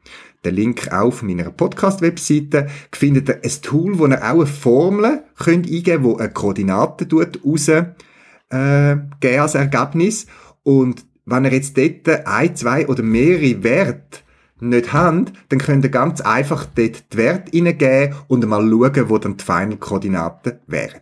[0.43, 5.67] den Link auf meiner Podcast-Webseite, findet ihr ein Tool, wo ihr auch eine Formel könnt
[5.67, 10.27] eingeben könnt, wo eine Koordinate raus, äh, geben als Ergebnis.
[10.63, 14.19] Und wenn ihr jetzt dort ein, zwei oder mehrere Werte
[14.59, 19.17] nicht habt, dann könnt ihr ganz einfach dort die Werte reingeben und mal schauen, wo
[19.17, 21.01] dann die Final-Koordinaten wären.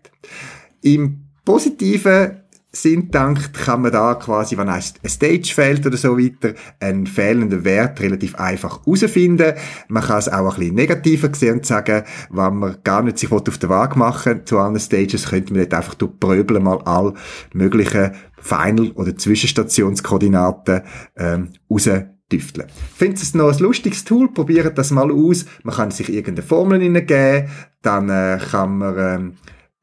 [0.81, 2.40] Im Positiven
[2.73, 7.65] sind dankt, kann man da quasi, wenn ein Stage fehlt oder so weiter, einen fehlenden
[7.65, 9.53] Wert relativ einfach herausfinden.
[9.89, 13.31] Man kann es auch ein bisschen negativer sehen und sagen, wenn man gar nicht sich
[13.31, 17.13] auf der Waage machen zu anderen Stages, könnte man nicht einfach durch Pröbeln mal all
[17.53, 20.81] möglichen Final- oder Zwischenstationskoordinaten
[21.17, 22.67] ähm, rausdüfteln.
[22.95, 24.31] Findet es noch ein lustiges Tool?
[24.31, 25.45] Probiert das mal aus.
[25.63, 27.49] Man kann sich irgendeine Formel hineingeben,
[27.81, 29.33] dann äh, kann man ähm,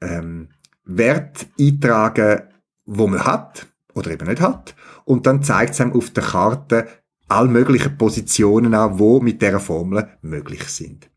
[0.00, 0.48] ähm,
[0.88, 2.47] Wert eintragen,
[2.88, 4.74] wo man hat oder eben nicht hat.
[5.04, 6.88] Und dann zeigt es einem auf der Karte
[7.28, 11.10] all möglichen Positionen an, wo mit dieser Formel möglich sind.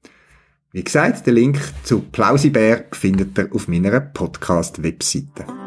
[0.73, 5.60] Wie gesagt, den Link zu Plausibär findet ihr auf meiner Podcast-Webseite.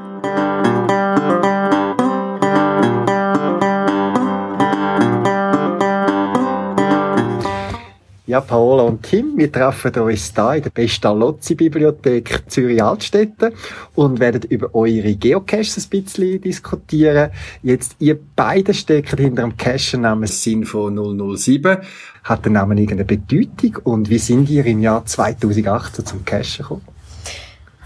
[8.35, 13.53] Ja, Paola und Tim, wir treffen uns hier in der Pestalozzi-Bibliothek Zürich-Altstetten
[13.95, 17.31] und werden über eure Geocaches ein bisschen diskutieren.
[17.63, 21.79] Jetzt, ihr beide steckt hinter dem Cache-Namen Sinfo 007.
[22.25, 26.83] Hat der Name irgendeine Bedeutung und wie sind ihr im Jahr 2018 zum Cache gekommen?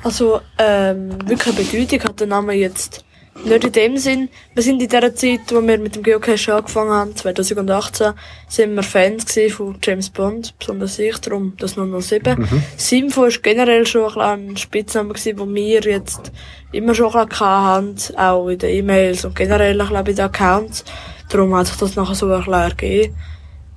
[0.02, 3.04] Also, ähm, wirklich eine Bedeutung hat der Name jetzt
[3.44, 4.28] nicht in dem Sinn.
[4.54, 8.12] Wir sind in der Zeit, wo wir mit dem Geocache angefangen haben, 2018,
[8.48, 12.40] sind wir Fans von James Bond, besonders ich, darum das 007.
[12.40, 12.62] Mhm.
[12.76, 16.32] Simfo ist generell schon ein, ein Spitzname gewesen, den wir jetzt
[16.72, 20.24] immer schon ein bisschen haben, auch in den E-Mails und generell, ich glaube, in den
[20.24, 20.84] Accounts.
[21.28, 23.16] Darum hat sich das nachher so ein bisschen ergeben.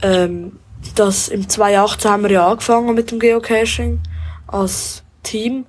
[0.02, 0.60] Ähm,
[0.96, 4.00] das, im 2018 haben wir ja angefangen mit dem Geocaching,
[4.48, 5.66] als Team.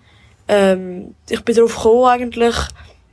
[0.48, 2.56] Ähm, ich bin darauf gekommen eigentlich,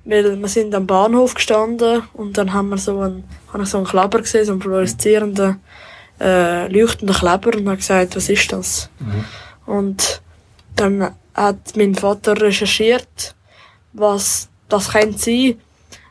[0.10, 3.24] weil wir sind am Bahnhof gestanden und dann haben wir so einen,
[3.54, 5.60] habe ich so einen Kleber gesehen, so einen fluoreszierenden,
[6.20, 8.90] äh, leuchtenden Kleber und habe gesagt, was ist das?
[9.00, 9.26] Mhm.
[9.66, 10.22] Und
[10.76, 13.36] dann hat mein Vater recherchiert,
[13.94, 15.62] was das könnte sein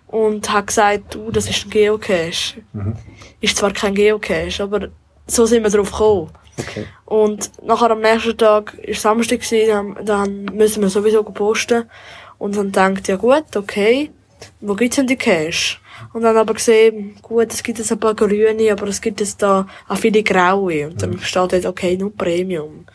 [0.06, 2.62] und hat gesagt, uh, das ist ein Geocache.
[2.72, 2.96] Mhm.
[3.40, 4.88] Ist zwar kein Geocache, aber
[5.26, 6.30] so sind wir drauf gekommen.
[6.56, 6.86] Okay.
[7.04, 11.88] Und nachher am nächsten Tag ist Samstag gewesen, dann, dann müssen wir sowieso posten.
[12.38, 14.10] Und dann denkt, ja gut, okay,
[14.60, 15.80] wo gibt's denn die Cash?
[16.12, 19.42] Und dann aber gesehen, gut, es gibt jetzt ein paar grüne, aber es gibt jetzt
[19.42, 20.86] da auch viele graue.
[20.86, 22.86] Und dann steht dort, okay, nur Premium.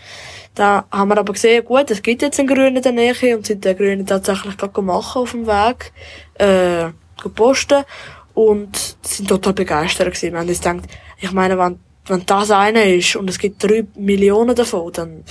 [0.56, 3.45] Da haben wir aber gesehen, gut, es gibt jetzt einen grünen in der Nähe und
[3.45, 5.92] sind den grünen tatsächlich gerade machen auf dem Weg.
[6.36, 6.92] Äh,
[7.22, 7.86] gepostet
[8.34, 10.34] und sind total begeistert gewesen.
[10.34, 13.86] Wir haben uns gedacht, ich meine, wenn, wenn das einer ist und es gibt drei
[13.95, 15.24] Millionen davon, dann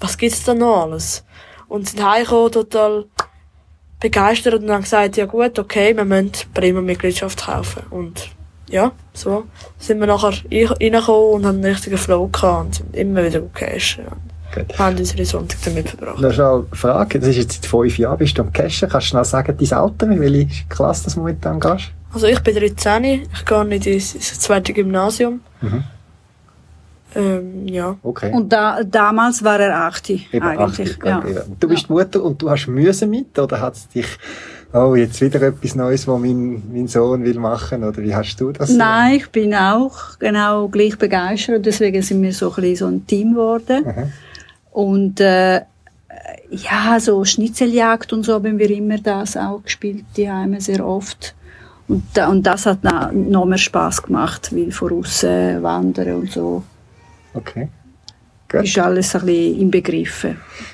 [0.00, 1.24] was gibt's da noch alles?
[1.66, 3.06] Und sind heimgekommen, total
[4.00, 7.82] begeistert und haben gesagt, ja gut, okay, wir müssen Prima-Mitgliedschaft kaufen.
[7.90, 8.28] Und
[8.68, 9.44] ja, so
[9.78, 13.98] sind wir nachher reingekommen und haben einen richtigen Flow gehabt und sind immer wieder gecasht.
[13.98, 14.16] Ja.
[14.54, 14.78] Gut.
[14.78, 16.20] haben unsere Sonntag damit verbracht.
[16.20, 19.16] Noch eine Frage, das ist jetzt seit fünf Jahren, bist du am Cashen, kannst du
[19.16, 21.90] noch sagen, dein Alter, in welche Klasse das momentan gehst?
[22.12, 25.40] Also ich bin 13, ich gehe nicht ins zweite Gymnasium.
[25.60, 25.84] Mhm.
[27.14, 27.96] Ähm, ja.
[28.02, 28.32] Okay.
[28.32, 30.90] Und da, damals war er 80 eben eigentlich.
[30.90, 31.22] 80, ja.
[31.58, 31.94] Du bist ja.
[31.94, 34.06] Mutter und du hast Mühe mit oder hat es dich
[34.72, 38.52] oh, jetzt wieder etwas Neues, was mein, mein Sohn will machen, oder wie hast du
[38.52, 38.70] das?
[38.70, 43.06] Nein, ich bin auch genau gleich begeistert, deswegen sind wir so ein bisschen so ein
[43.06, 43.84] Team geworden.
[43.84, 44.12] Mhm.
[44.72, 45.62] Und, äh,
[46.50, 51.34] ja, so Schnitzeljagd und so haben wir immer das auch gespielt, die Heime sehr oft.
[51.88, 52.80] Und, und das hat
[53.12, 56.62] noch mehr Spaß gemacht, wie voraus wandern und so.
[57.34, 57.68] Okay.
[58.50, 58.64] Gut.
[58.64, 60.26] Ist alles ein bisschen im Begriff.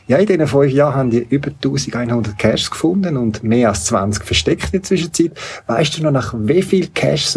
[0.06, 4.22] Ja, in diesen fünf Jahren haben die über 1100 Caches gefunden und mehr als 20
[4.22, 5.32] versteckt in der Zwischenzeit.
[5.66, 7.36] Weißt du noch, nach wie viel Caches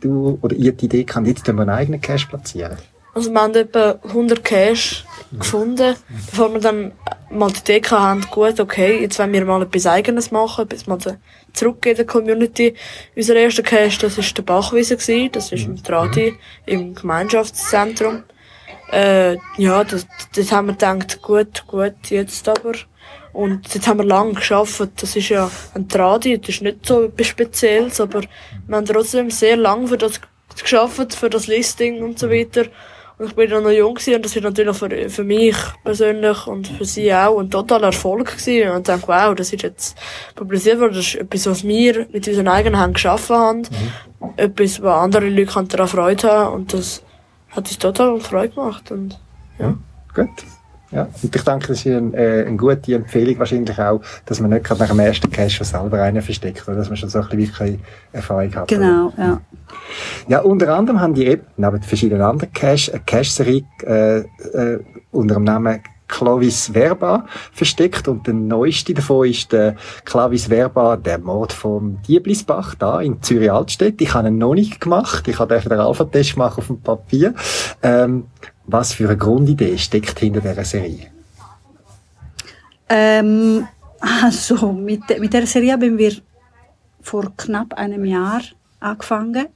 [0.00, 2.76] du oder ihr die Idee kann, jetzt einen eigenen Cache platzieren?
[3.14, 5.38] Also wir haben etwa 100 Caches mhm.
[5.38, 5.96] gefunden,
[6.26, 6.92] bevor wir dann
[7.30, 10.98] mal die Idee haben, gut, okay, jetzt wollen wir mal etwas Eigenes machen, bis mal
[11.52, 12.74] zurück in der Community.
[13.16, 14.96] Unser erster Cache, das war der Bachwiese,
[15.30, 15.74] das ist mhm.
[15.74, 16.34] im Tradi,
[16.66, 18.24] im Gemeinschaftszentrum.
[18.92, 22.72] Äh, ja, das, das haben wir gedacht, gut, gut, jetzt aber.
[23.32, 24.90] Und jetzt haben wir lange geschafft.
[24.96, 28.22] Das ist ja ein Tradi, das ist nicht so etwas Spezielles, aber
[28.66, 30.20] wir haben trotzdem sehr lange für das
[30.60, 32.66] geschafft, für das Listing und so weiter.
[33.20, 36.46] Und ich bin dann noch jung gewesen, und das war natürlich für, für mich persönlich
[36.46, 38.70] und für sie auch ein totaler Erfolg gewesen.
[38.70, 39.98] Und ich dachte, wow, das ist jetzt
[40.34, 43.58] publiziert worden, das ist etwas, was wir mit unseren eigenen Händen geschaffen haben.
[43.58, 44.30] Mhm.
[44.38, 46.54] Etwas, wo andere Leute daran Freude haben.
[46.54, 47.02] Und das,
[47.50, 48.90] hat uns total Freude gemacht.
[48.90, 49.18] Und,
[49.58, 49.76] ja.
[50.14, 50.30] Gut.
[50.92, 54.50] Ja, und ich denke, das ist eine, äh, eine gute Empfehlung wahrscheinlich auch, dass man
[54.50, 57.20] nicht gerade nach dem ersten Cache schon selber einen versteckt, sondern dass man schon so
[57.20, 57.80] ein bisschen
[58.12, 58.68] Erfahrung hat.
[58.68, 59.40] Genau, ja.
[60.26, 64.80] Ja, unter anderem haben die eben, neben verschiedenen anderen Cache, eine Cache-Serie äh, äh,
[65.12, 71.18] unter dem Namen Clavis Verba versteckt und der neueste davon ist der Clavis Verba, der
[71.18, 74.00] Mord vom Dieblisbach da in Zürich Altstedt.
[74.00, 75.28] Ich habe ihn noch nicht gemacht.
[75.28, 77.34] Ich habe den Alpha-Test machen auf dem Papier.
[77.82, 78.24] Ähm,
[78.72, 81.06] was für eine Grundidee steckt hinter dieser Serie?
[82.88, 83.66] Ähm,
[84.00, 86.12] also mit, mit der Serie haben wir
[87.02, 88.42] vor knapp einem Jahr
[88.80, 89.46] angefangen.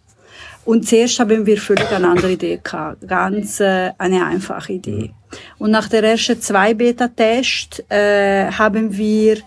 [0.64, 3.06] Und zuerst haben wir völlig eine andere Idee gehabt.
[3.06, 5.10] Ganz äh, eine einfache Idee.
[5.58, 9.38] Und nach der ersten zwei Beta-Tests äh, haben wir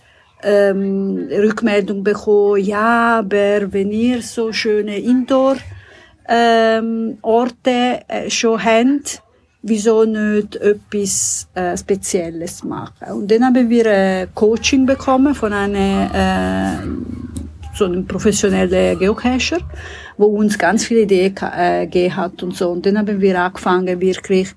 [0.44, 5.60] ähm, Rückmeldung bekommen, ja, aber wenn ihr so schöne Indoor-Orte
[7.70, 9.24] ähm, äh, schon habt,
[9.68, 13.12] wieso nicht etwas äh, Spezielles machen?
[13.14, 19.60] Und dann haben wir ein Coaching bekommen von einem, äh, so einem professionellen Geocacher,
[20.18, 22.70] wo uns ganz viele Ideen äh, gegeben hat und so.
[22.70, 24.54] Und dann haben wir angefangen, wirklich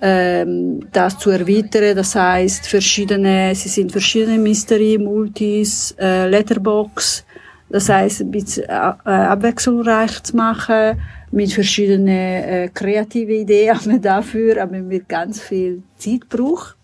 [0.00, 1.96] ähm, das zu erweitern.
[1.96, 7.24] Das heißt, verschiedene, sie sind verschiedene Mystery, Multis, äh, Letterbox.
[7.70, 11.00] Das heißt, ein bisschen äh, abwechslungsreich zu machen,
[11.34, 16.76] mit verschiedenen äh, kreativen Ideen haben wir dafür, aber wir ganz viel Zeit braucht.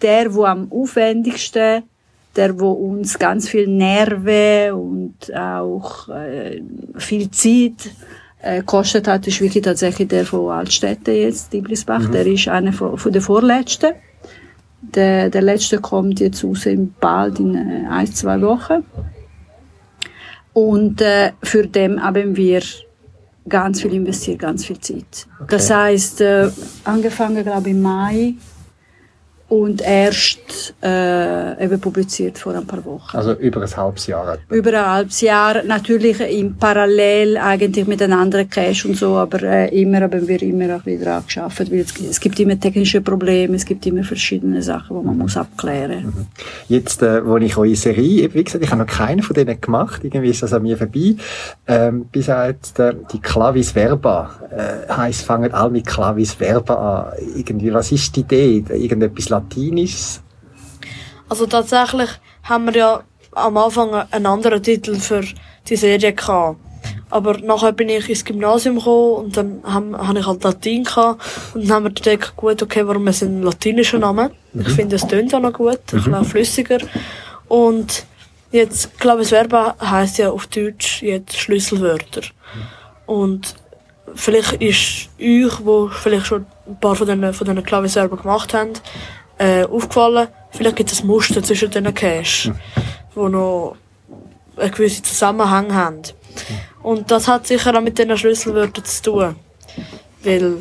[0.00, 1.82] Der, wo am aufwendigsten,
[2.36, 6.62] der, wo uns ganz viel Nerven und auch äh,
[6.96, 7.90] viel Zeit
[8.42, 12.08] äh, kostet hat, ist wirklich tatsächlich der von Altstädte jetzt, Diblisbach.
[12.08, 12.12] Mhm.
[12.12, 13.94] Der ist einer von, von der vorletzten.
[14.82, 18.84] Der, der letzte kommt jetzt raus in bald in äh, ein, zwei Wochen.
[20.52, 22.62] Und äh, für den haben wir
[23.48, 25.26] ganz viel investiert, ganz viel Zeit.
[25.38, 25.46] Okay.
[25.48, 26.50] Das heißt, äh,
[26.84, 28.34] angefangen glaube ich im Mai
[29.48, 33.16] und erst äh, eben publiziert vor ein paar Wochen.
[33.16, 34.34] Also über ein halbes Jahr?
[34.34, 34.54] Etwa.
[34.54, 39.42] Über ein halbes Jahr, natürlich im Parallel eigentlich mit einem anderen Cache und so, aber
[39.42, 43.56] äh, immer haben wir immer auch wieder angeschafft, weil es, es, gibt immer technische Probleme,
[43.56, 45.22] es gibt immer verschiedene Sachen, die man mhm.
[45.22, 46.14] muss abklären muss.
[46.14, 46.26] Mhm.
[46.68, 50.04] Jetzt, äh, wo ich eure Serie, wie gesagt, ich habe noch keine von denen gemacht,
[50.04, 51.16] irgendwie ist das an mir vorbei,
[51.66, 57.18] ähm, bis jetzt äh, die Clavis Verba, äh, heisst, fangen alle mit Clavis Verba an.
[57.36, 58.64] Irgendwie, was ist die Idee?
[58.68, 60.20] Irgendetwas Latinisch?
[61.28, 62.10] Also tatsächlich
[62.42, 65.24] haben wir ja am Anfang einen anderen Titel für
[65.68, 66.58] die Serie gehabt.
[67.10, 71.22] Aber nachher bin ich ins Gymnasium gekommen und dann habe ich halt Latein gehabt.
[71.54, 74.30] Und dann haben wir gedacht, gut, okay, warum ist ein latinischer Name?
[74.52, 74.60] Mhm.
[74.62, 75.98] Ich finde, es tönt auch noch gut, mhm.
[75.98, 76.78] ein bisschen flüssiger.
[77.48, 78.06] Und
[78.54, 82.20] Jetzt, Clavis Verba heisst ja auf Deutsch jetzt Schlüsselwörter.
[83.04, 83.56] Und
[84.14, 88.54] vielleicht ist euch, wo vielleicht schon ein paar von diesen, von diesen Clavis Verba gemacht
[88.54, 88.70] haben,
[89.38, 92.50] äh, aufgefallen, vielleicht gibt es ein Muster zwischen diesen Caches,
[93.14, 93.76] wo noch
[94.56, 96.02] einen gewissen Zusammenhang haben.
[96.82, 99.36] Und das hat sicher auch mit diesen Schlüsselwörtern zu tun.
[100.22, 100.58] Weil,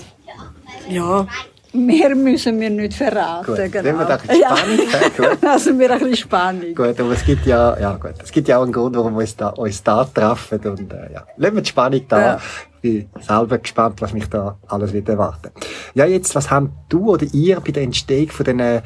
[0.89, 1.27] ja,
[1.73, 3.45] Mehr müssen wir nicht verraten.
[3.47, 3.83] Gut, genau.
[3.83, 4.55] nehmen wir doch die Ja.
[4.55, 4.79] Spannung.
[4.79, 5.43] Ja, gut.
[5.43, 6.75] Also wir ein bisschen Spannung.
[6.75, 9.21] Gut, aber es gibt ja, ja gut, es gibt ja auch einen Grund, warum wir
[9.21, 12.21] uns da, uns da treffen und äh, ja, lassen wir die Spannung da.
[12.21, 12.39] Ja.
[12.81, 15.49] Ich bin selber gespannt, was mich da alles wird erwarten.
[15.93, 18.81] Ja, jetzt, was haben du oder ihr bei der Entstehung von diesen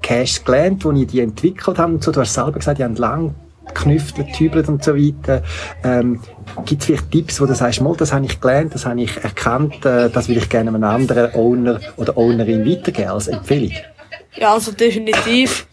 [0.00, 2.12] Caches gelernt, wo ihr die entwickelt habt und so?
[2.12, 3.34] Du hast selber gesagt, die haben lang
[3.82, 5.42] geknüftelt, tübelt und so weiter.
[5.84, 6.20] Ähm,
[6.64, 9.16] Gibt es vielleicht Tipps, wo du sagst, mal, das habe ich gelernt, das habe ich
[9.22, 13.72] erkannt, äh, das will ich gerne einem anderen Owner oder Ownerin weitergeben als Empfehlung?
[14.36, 15.66] Ja, also definitiv.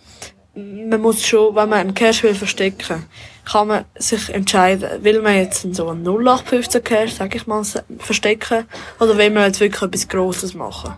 [0.56, 3.06] Man muss schon, wenn man einen Cache will verstecken,
[3.52, 7.64] kann man sich entscheiden, will man jetzt so einen 0815 Cache, sag ich mal,
[7.98, 8.66] verstecken,
[9.00, 10.94] oder will man jetzt wirklich etwas Grosses machen.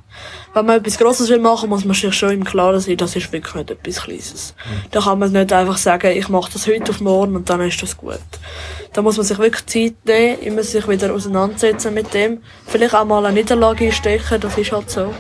[0.54, 3.32] Wenn man etwas Grosses will machen, muss man sich schon im Klaren sein, das ist
[3.32, 4.54] wirklich nicht etwas Kleines.
[4.92, 7.82] Da kann man nicht einfach sagen, ich mache das heute auf morgen und dann ist
[7.82, 8.20] das gut.
[8.94, 12.42] Da muss man sich wirklich Zeit nehmen, immer sich wieder auseinandersetzen mit dem.
[12.68, 15.14] Vielleicht auch mal eine Niederlage einstecken, das ist halt so.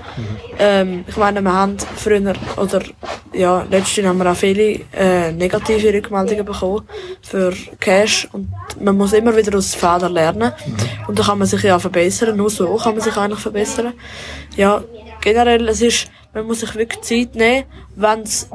[0.60, 2.82] Ähm, ich meine, wir haben früher, oder
[3.32, 6.86] ja, letztens haben wir auch viele äh, negative Rückmeldungen bekommen
[7.22, 8.50] für Cash und
[8.80, 10.52] man muss immer wieder aus Fehlern lernen
[11.08, 13.94] und da kann man sich ja verbessern, nur so kann man sich eigentlich verbessern.
[14.56, 14.84] Ja,
[15.22, 18.50] generell, es ist, man muss sich wirklich Zeit nehmen, wenn es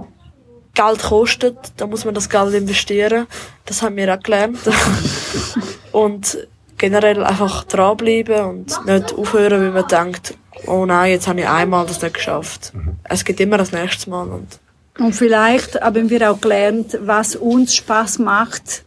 [0.74, 3.26] Geld kostet, dann muss man das Geld investieren.
[3.64, 4.58] Das haben wir auch gelernt.
[5.92, 6.46] und
[6.76, 10.34] generell einfach dranbleiben und nicht aufhören, weil man denkt,
[10.66, 12.72] oh nein, jetzt habe ich einmal das nicht geschafft.
[13.04, 14.60] Es gibt immer das nächste Mal und
[14.98, 18.84] Und vielleicht haben wir auch gelernt, was uns Spaß macht,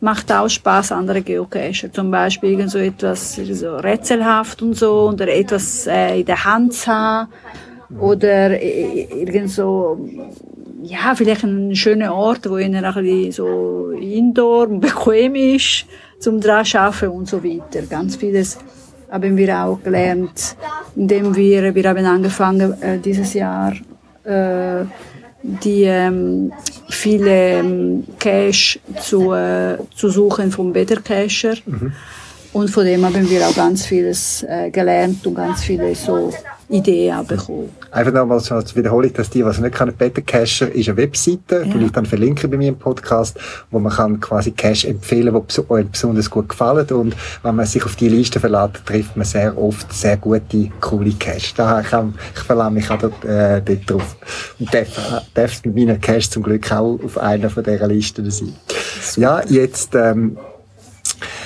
[0.00, 1.92] macht auch Spaß andere Geocacher.
[1.92, 6.86] Zum Beispiel irgend so etwas so rätselhaft und so, oder etwas äh, in der Hand
[6.86, 7.28] haben,
[8.00, 10.08] oder äh, irgend so,
[10.82, 15.86] ja, vielleicht ein schöner Ort, wo ihnen ein so indoor und bequem ist,
[16.18, 17.82] zum dran schaffen und so weiter.
[17.88, 18.58] Ganz vieles
[19.10, 20.56] haben wir auch gelernt,
[20.96, 23.72] indem wir, wir haben angefangen äh, dieses Jahr,
[24.24, 24.84] äh,
[25.42, 26.52] die ähm,
[26.88, 31.54] viele ähm, Cache zu, äh, zu suchen vom Better Cacher.
[32.52, 36.30] Und von dem haben wir auch ganz vieles äh, gelernt und ganz viele so
[36.72, 37.70] Ideen auch bekommen.
[37.90, 41.84] Einfach nochmal zur Wiederholung, dass die, was nicht kennen, Better Cacher ist eine Webseite, die
[41.84, 43.38] ich dann verlinke bei mir im Podcast,
[43.70, 47.84] wo man kann quasi Cache empfehlen, die euch besonders gut gefallen und wenn man sich
[47.84, 51.52] auf die Liste verlässt, trifft man sehr oft sehr gute, coole Cache.
[51.56, 54.16] Da kann, ich verlasse mich auch dort, äh, dort drauf.
[54.58, 58.30] Und darf, äh, darf mit meiner Cache zum Glück auch auf einer von dieser Listen
[58.30, 58.54] sein.
[59.16, 60.38] Ja, jetzt, ähm,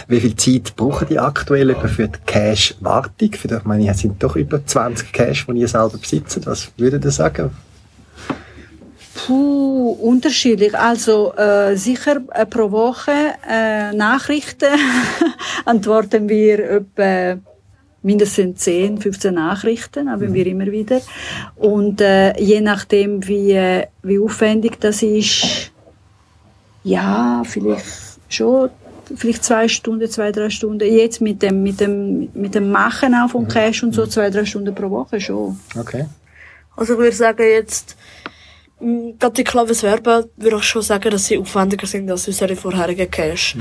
[0.09, 3.31] wie viel Zeit brauchen die aktuell etwa für die Cache-Wartung?
[3.31, 6.47] Die- Ich meine, es sind doch über 20 Cache, die ihr selber besitzt.
[6.47, 7.51] Was würdet ihr sagen?
[9.15, 10.77] Puh, unterschiedlich.
[10.79, 13.13] Also äh, sicher äh, pro Woche
[13.49, 14.69] äh, Nachrichten
[15.65, 17.41] antworten wir etwa
[18.03, 21.01] mindestens 10, 15 Nachrichten haben wir immer wieder.
[21.57, 25.73] Und äh, je nachdem, wie, äh, wie aufwendig das ist,
[26.85, 27.85] ja, vielleicht
[28.29, 28.71] schon
[29.15, 30.91] vielleicht zwei Stunden, zwei, drei Stunden.
[30.91, 34.45] Jetzt mit dem, mit dem, mit dem Machen auch vom Cash und so zwei, drei
[34.45, 35.59] Stunden pro Woche schon.
[35.79, 36.07] Okay.
[36.77, 37.97] Also ich würde sagen, jetzt,
[38.81, 42.57] mh, gerade die Clavis Verba, würde ich schon sagen, dass sie aufwendiger sind als unsere
[42.57, 43.59] vorherigen Cache.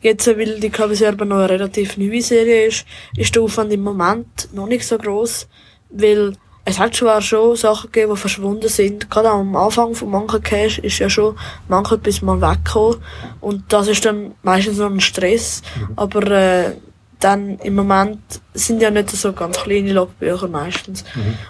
[0.00, 2.84] Jetzt, äh, weil die Clavis Verba noch eine relativ neue Serie ist,
[3.16, 5.46] ist der Aufwand im Moment noch nicht so groß,
[5.90, 6.32] weil
[6.68, 9.08] es hat zwar schon Sachen gegeben, die verschwunden sind.
[9.08, 12.96] Gerade am Anfang von manchen Cache ist ja schon manche etwas mal weggekommen.
[13.40, 15.62] Und das ist dann meistens noch ein Stress.
[15.94, 16.72] Aber, äh,
[17.20, 18.18] dann im Moment
[18.52, 21.04] sind ja nicht so ganz kleine Logbücher meistens.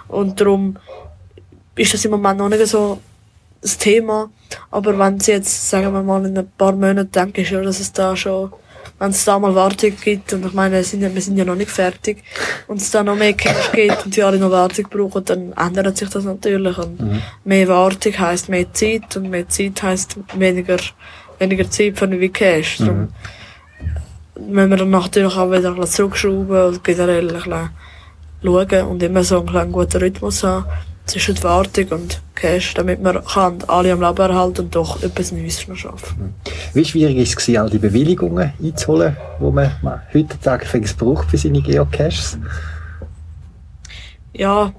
[0.07, 0.77] Und darum
[1.77, 2.99] ist das im Moment noch nicht so
[3.63, 4.31] das Thema.
[4.71, 7.81] Aber wenn sie jetzt, sagen wir mal, in ein paar Monaten denke ich schon, dass
[7.81, 8.53] es da schon,
[8.99, 11.45] wenn es da mal Wartung gibt, und ich meine, wir sind ja, wir sind ja
[11.45, 12.23] noch nicht fertig,
[12.67, 15.97] und es da noch mehr Cash gibt und die alle noch Wartung brauchen, dann ändert
[15.97, 16.79] sich das natürlich.
[16.79, 20.79] Und mehr Wartung heisst mehr Zeit, und mehr Zeit heisst weniger,
[21.39, 22.79] weniger Zeit für neue Cash.
[22.79, 23.09] Darum
[24.39, 27.71] müssen wir dann natürlich auch wieder ein bisschen zurückschrauben und generell ein bisschen
[28.43, 30.67] schauen und immer so einen kleinen guten Rhythmus haben
[31.07, 35.67] zwischen Wartung und Cash, damit man kann alle am Leben erhalten und doch etwas Neues
[35.67, 36.35] noch schaffen.
[36.75, 41.63] Wie schwierig ist es, all die Bewilligungen einzuholen, die man heutzutage fängt braucht für seine
[41.63, 42.39] Geocaches?
[44.35, 44.73] Ja,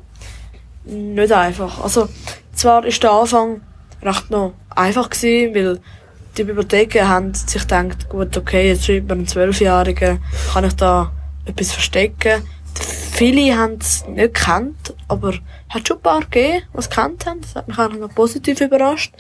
[0.86, 1.82] nicht einfach.
[1.82, 2.10] Also,
[2.54, 3.62] zwar ist der Anfang
[4.04, 5.80] recht noch einfach gewesen, weil
[6.38, 10.20] die Bibliotheken haben sich gedacht, gut, okay, jetzt schreibt man einen Zwölfjährigen,
[10.54, 11.12] kann ich da
[11.46, 12.44] etwas verstecken?
[13.12, 15.34] Viele haben es nicht gekannt, aber
[15.70, 17.42] hat schon ein paar gegeben, die es gekannt haben.
[17.42, 19.14] Das hat mich eigentlich noch positiv überrascht.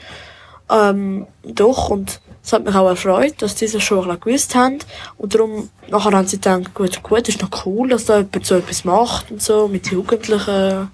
[0.69, 4.79] Ähm, doch, und es hat mich auch erfreut, dass diese schon ein gewusst haben.
[5.17, 8.55] Und darum, nachher haben sie gedacht, gut, gut, ist noch cool, dass da jemand so
[8.55, 10.89] etwas macht und so, mit Jugendlichen.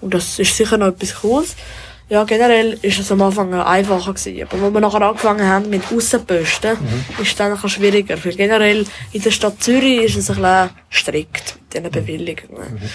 [0.00, 1.56] Und das ist sicher noch etwas Cooles.
[2.08, 4.42] Ja, generell ist es am Anfang einfacher gewesen.
[4.42, 7.22] Aber wo wir nachher angefangen haben mit Aussenposten, mhm.
[7.22, 8.22] ist es dann ein schwieriger.
[8.22, 12.74] Weil generell in der Stadt Zürich ist es ein bisschen strikt mit diesen Bewilligungen.
[12.74, 12.90] Mhm.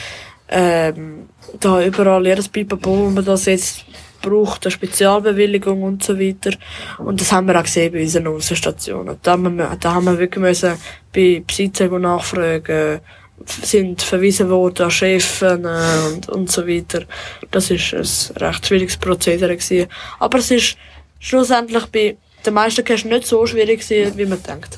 [0.48, 1.30] Ähm,
[1.60, 3.86] da überall jedes Pipapo, wo man das jetzt
[4.22, 6.52] braucht, eine Spezialbewilligung und so weiter.
[6.98, 9.18] Und das haben wir auch gesehen bei unseren Aussenstationen.
[9.24, 10.74] Da haben wir, da haben wir wirklich müssen
[11.14, 13.00] bei Besitzern nachfragen,
[13.46, 17.04] sind verwiesen worden an Chefen äh, und, und so weiter.
[17.52, 19.88] Das ist ein recht schwieriges Prozedere gewesen.
[20.20, 20.78] Aber es ist
[21.20, 24.78] schlussendlich bei den meisten Cash nicht so schwierig gewesen, wie man denkt.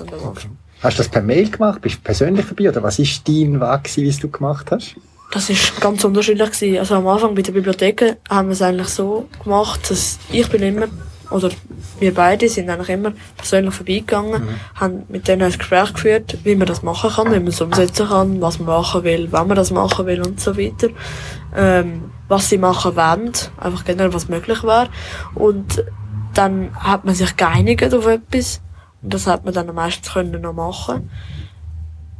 [0.82, 1.82] Hast du das per Mail gemacht?
[1.82, 2.70] Bist du persönlich dabei?
[2.70, 4.96] Oder was ist dein Weg, wie du gemacht hast?
[5.32, 6.80] Das ist ganz unterschiedlich gewesen.
[6.80, 10.62] Also am Anfang bei der Bibliothek haben wir es eigentlich so gemacht, dass ich bin
[10.62, 10.88] immer
[11.32, 11.50] oder
[12.00, 14.56] wir beide sind eigentlich immer persönlich vorbeigegangen, mhm.
[14.76, 18.10] haben mit denen ein Gespräch geführt, wie man das machen kann, wie man es umsetzen
[18.10, 20.90] kann, was man machen will, wann man das machen will und so weiter.
[21.56, 24.90] Ähm, was sie machen wollen, einfach generell was möglich wäre.
[25.36, 25.84] Und
[26.34, 28.62] dann hat man sich geeinigt auf etwas.
[29.02, 31.10] Und das hat man dann am meisten können noch machen.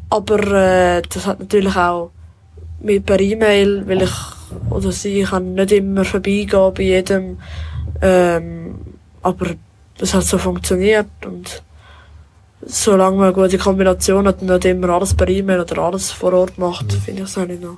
[0.10, 2.12] Aber äh, das hat natürlich auch
[2.84, 4.14] mit per E-Mail, weil ich
[4.70, 7.38] oder sie kann nicht immer vorbeigehen bei jedem
[8.02, 8.76] ähm,
[9.22, 9.48] aber
[9.98, 11.62] das hat so funktioniert und
[12.66, 16.34] solange man eine gute Kombination hat und nicht immer alles per E-Mail oder alles vor
[16.34, 17.02] Ort macht, mhm.
[17.02, 17.78] finde ich es eigentlich noch.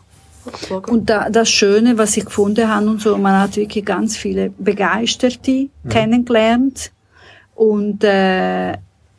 [0.89, 4.49] Und da, das Schöne, was ich gefunden habe und so, man hat wirklich ganz viele
[4.49, 5.89] Begeisterte mhm.
[5.89, 6.91] kennengelernt
[7.55, 8.73] und äh,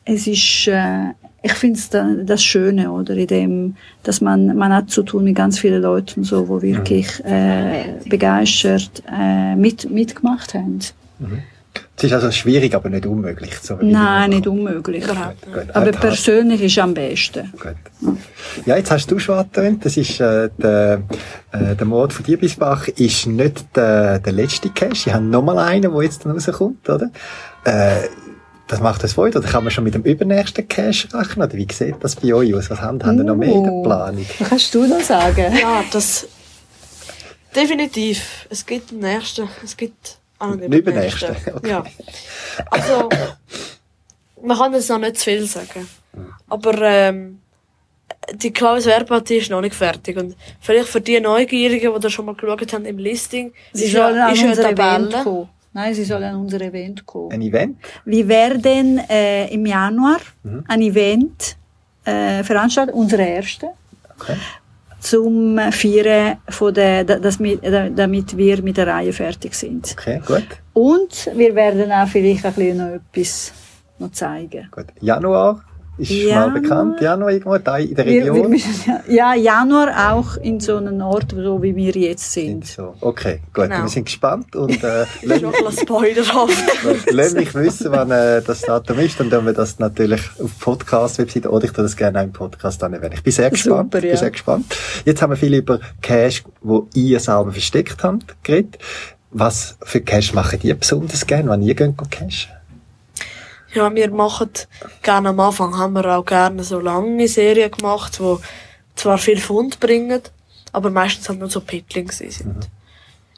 [0.05, 1.12] es ist, äh,
[1.45, 5.25] ich finde es da, das Schöne, oder, in dem, dass man, man hat zu tun
[5.25, 7.30] mit ganz vielen Leuten so, wo wirklich mhm.
[7.30, 10.78] äh, begeistert äh, mit, mitgemacht haben.
[11.19, 11.43] Mhm.
[11.97, 13.57] Es ist also schwierig, aber nicht unmöglich.
[13.59, 15.07] So Nein, nicht unmöglich.
[15.07, 15.17] Gut,
[15.52, 15.75] gut.
[15.75, 17.52] Aber persönlich ist am besten.
[17.61, 18.17] Gut.
[18.65, 21.02] Ja, jetzt hast du schon erwähnt, das ist äh, der,
[21.52, 24.93] äh, der Mord von Diebisbach ist nicht der, der letzte Cache.
[24.93, 27.11] Ich habe nochmal einen, der jetzt dann rauskommt, oder?
[27.65, 28.09] Äh,
[28.69, 29.39] das macht das weiter.
[29.39, 31.47] Oder kann man schon mit dem übernächsten Cache rechnen?
[31.47, 32.71] Oder wie sieht das bei euch aus?
[32.71, 34.27] Was haben, uh, haben ihr noch mehr in der Planung?
[34.39, 35.55] Was kannst du das sagen?
[35.61, 36.27] Ja, das
[37.55, 38.47] definitiv.
[38.50, 39.49] Es gibt den nächsten.
[39.63, 41.37] Es gibt Ah, nicht übernächste.
[41.55, 41.69] Okay.
[41.69, 41.85] Ja.
[42.71, 43.09] Also,
[44.43, 45.89] man kann jetzt noch nicht zu viel sagen.
[46.49, 47.41] Aber ähm,
[48.33, 50.17] die Klaus Werbepartie ist noch nicht fertig.
[50.17, 54.17] Und vielleicht für die Neugierigen, die da schon mal geschaut haben im Listing, Sie sollen
[54.17, 55.49] ja, Event kommen.
[55.75, 57.32] Nein, sie sollen an unser Event kommen.
[57.32, 57.76] Ein Event?
[58.04, 60.65] Wir werden äh, im Januar mhm.
[60.67, 61.56] ein Event
[62.04, 63.69] äh, veranstalten, unser erste.
[64.19, 64.37] Okay
[65.04, 69.95] zum Feiern von der, das, damit wir mit der Reihe fertig sind.
[69.99, 70.47] Okay, gut.
[70.73, 73.52] Und wir werden auch vielleicht ein bisschen noch etwas
[73.99, 74.69] noch zeigen.
[74.71, 74.87] Gut.
[75.00, 75.63] Januar
[75.97, 77.00] ist Januar, mal bekannt.
[77.00, 78.52] Januar irgendwo da in der Region?
[78.52, 82.67] Wir, wir ja, Januar auch in so einem Ort, so wie wir jetzt sind.
[82.67, 82.95] So.
[83.00, 83.65] Okay, gut.
[83.65, 83.83] Genau.
[83.83, 85.04] Wir sind gespannt und äh,
[87.11, 91.49] lass mich wissen, wann äh, das Datum ist, dann tun wir das natürlich auf Podcast-Webseite
[91.50, 93.13] oder ich tue das gerne auch im Podcast anwenden.
[93.15, 93.93] Ich bin sehr gespannt.
[93.93, 94.11] Super, ja.
[94.13, 94.76] bin sehr gespannt.
[95.04, 98.78] Jetzt haben wir viel über Cash, wo ihr selber versteckt habt, geredet.
[99.30, 102.52] Was für Cash machen die besonders gerne, wenn ihr geht cashen?
[103.75, 104.50] Ja, wir machen
[105.02, 108.41] gerne am Anfang haben wir auch gerne so lange Serien gemacht, wo
[108.95, 110.23] zwar viel Fund bringen,
[110.73, 112.47] aber meistens halt nur so Petling sind.
[112.47, 112.60] Mhm.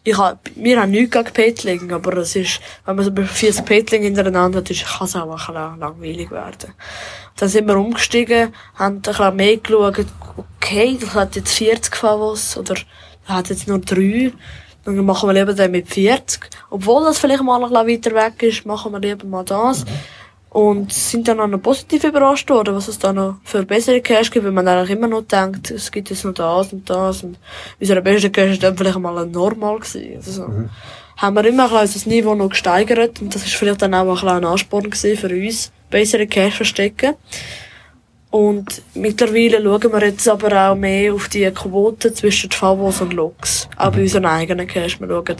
[0.05, 4.03] Ich hab, wir haben nichts gegen Petling, aber es ist, wenn man so vier Petling
[4.03, 6.75] hintereinander hat, kann es auch ein bisschen langweilig werden.
[7.37, 12.57] Dann sind wir umgestiegen, haben ein bisschen mehr geschaut, okay, das hat jetzt 40 Favos,
[12.57, 12.85] oder das
[13.27, 14.33] hat jetzt nur drei.
[14.85, 16.40] Dann machen wir lieber den mit 40.
[16.70, 19.85] Obwohl das vielleicht mal ein bisschen weiter weg ist, machen wir lieber mal das.
[20.57, 24.31] Und sind dann auch noch positiv überrascht worden, was es da noch für bessere Cash
[24.31, 27.37] gibt, weil man eigentlich immer noch denkt, es gibt jetzt noch das und das und
[27.79, 30.16] unsere beste Cash ist dann vielleicht mal ein normal gewesen.
[30.16, 30.71] Also, mhm.
[31.19, 34.29] haben wir immer ein das Niveau noch gesteigert und das ist vielleicht dann auch ein,
[34.31, 37.16] ein Ansporn gewesen für uns, bessere Cash verstecken.
[38.31, 43.69] Und mittlerweile schauen wir jetzt aber auch mehr auf die Quote zwischen Favos und Loks.
[43.77, 44.03] Auch bei mhm.
[44.03, 45.01] unseren eigenen Cash.
[45.01, 45.37] Wir schauen,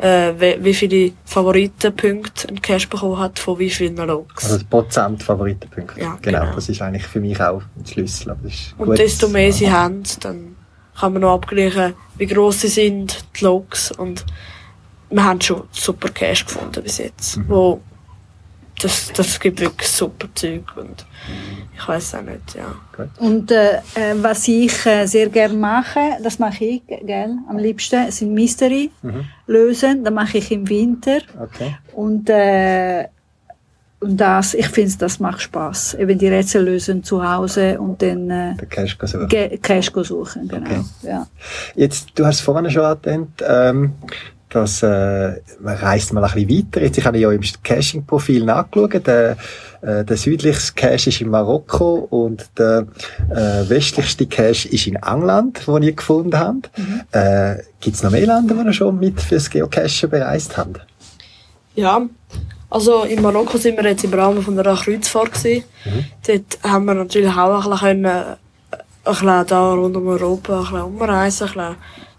[0.00, 4.44] äh, wie, wie viele Favoritenpunkte ein Cash bekommen hat von wie vielen Loks.
[4.44, 6.00] Also das Prozent Favoritenpunkte.
[6.00, 8.34] Ja, genau, genau, Das ist eigentlich für mich auch ein Schlüssel.
[8.78, 10.56] und desto mehr sie haben, dann
[10.98, 13.90] kann man noch abgleichen, wie gross sie sind, die Loks.
[13.90, 14.24] Und
[15.10, 17.38] wir haben schon super Cash gefunden bis jetzt.
[17.38, 17.44] Mhm.
[17.48, 17.80] Wo
[18.82, 21.04] das, das gibt wirklich super Zeug und
[21.74, 22.74] ich weiß auch nicht, ja.
[23.18, 28.10] Und äh, äh, was ich äh, sehr gerne mache, das mache ich gell, am liebsten,
[28.10, 28.90] sind Mystery
[29.46, 30.04] lösen.
[30.04, 31.18] Das mache ich im Winter.
[31.40, 31.76] Okay.
[31.94, 33.06] Und, äh,
[34.00, 35.94] und das, ich finde, das macht Spaß.
[35.94, 39.28] Eben die Rätsel lösen zu Hause und dann äh, Den Cash suchen.
[39.28, 40.48] Ge- Cash suchen.
[40.48, 40.66] Genau.
[40.70, 40.80] Okay.
[41.02, 41.26] Ja.
[41.74, 43.92] Jetzt, du hast es vorhin schon erwähnt, ähm,
[44.50, 46.82] dass äh, man reist mal ein bisschen weiter.
[46.82, 49.06] Jetzt, ich habe ja im Caching-Profil nachgeschaut.
[49.06, 49.36] Der,
[49.80, 52.86] äh, der südlichste Cache ist in Marokko und der
[53.30, 56.70] äh, westlichste Cache ist in England, wo ihr gefunden habt.
[57.12, 60.80] Äh, Gibt es noch mehr Länder, die ihr schon mit fürs Geocachen bereist habt?
[61.76, 62.02] Ja,
[62.68, 65.64] also in Marokko sind wir jetzt im Rahmen von einer Kreuzfahrt gewesen.
[66.26, 68.36] Dort haben wir natürlich auch ein bisschen, können, äh,
[69.04, 71.48] ein bisschen da rund um Europa ein bisschen umreisen.
[71.48, 71.76] Ein bisschen.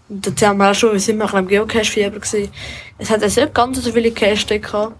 [0.08, 2.50] Und dort haben wir auch schon, wir sind ein bisschen im Geocache-Fieber gewesen.
[2.98, 4.94] Es hat jetzt nicht ganz so viele Cache gehabt,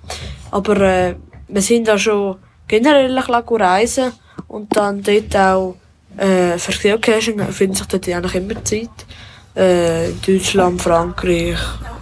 [0.50, 1.14] aber äh,
[1.48, 2.36] wir sind da schon
[2.66, 4.12] generell ein bisschen reisen
[4.48, 5.76] und dann dort auch
[6.16, 8.88] äh, für Geocaching findet sich dort eigentlich immer Zeit.
[9.54, 11.58] Äh, Deutschland, Frankreich,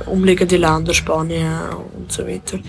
[0.07, 2.61] umliegende Länder, Spanien und so weiter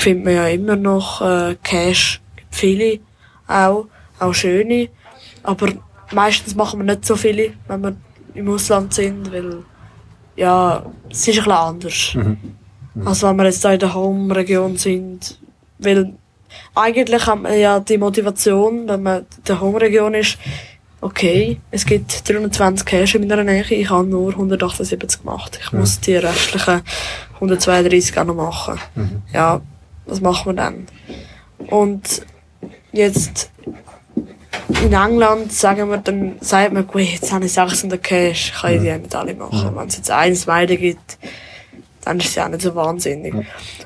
[0.00, 3.00] findet man ja immer noch äh, Cash, viele
[3.46, 3.86] auch,
[4.18, 4.88] auch schöne,
[5.42, 5.72] aber
[6.12, 7.96] meistens machen wir nicht so viele, wenn wir
[8.36, 9.64] im Ausland sind, weil
[10.36, 12.16] ja, es ist ein bisschen anders.
[13.04, 15.38] Als wenn wir jetzt in der Home-Region sind,
[15.78, 16.14] weil
[16.74, 20.38] eigentlich hat man ja die Motivation, wenn man in der Home-Region ist,
[21.00, 25.58] okay, es gibt 320 Cash in meiner Nähe, ich habe nur 178 gemacht.
[25.62, 26.82] Ich muss die restlichen
[27.34, 28.80] 132 auch noch machen.
[29.32, 29.60] Ja,
[30.06, 30.86] was machen wir dann?
[31.68, 32.22] Und
[32.92, 33.50] jetzt
[34.68, 38.80] in England sagen wir dann, sagt man, gut, jetzt habe ich 600 Cash, kann ich
[38.80, 39.74] die ja nicht alle machen.
[39.74, 41.18] Wenn es jetzt eins weiter gibt,
[42.06, 43.34] dann ist es ja auch nicht so wahnsinnig.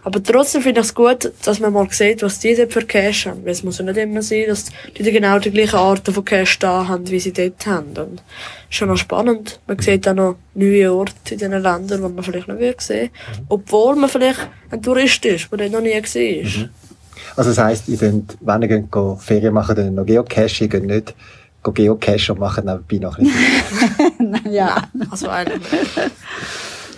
[0.05, 3.27] Aber trotzdem finde ich es gut, dass man mal sieht, was die dort für Cash
[3.27, 3.45] haben.
[3.45, 6.59] Weil es muss ja nicht immer sein, dass die genau die gleichen Arten von Cash
[6.59, 7.97] da haben, wie sie dort haben.
[7.97, 8.23] Und
[8.69, 9.59] schon noch spannend.
[9.67, 13.09] Man sieht auch noch neue Orte in diesen Ländern, die man vielleicht noch sehen.
[13.49, 16.71] Obwohl man vielleicht ein Tourist ist, der dort noch nie war.
[17.37, 20.69] Also das heisst, ihr könnt, wenn ihr geht, go Ferien machen, dann noch Geocache, ihr
[20.69, 21.15] geht nicht
[21.63, 24.53] go Geocache und machen nebenbei noch ein bisschen.
[24.53, 24.83] ja.
[25.11, 25.89] Also eigentlich.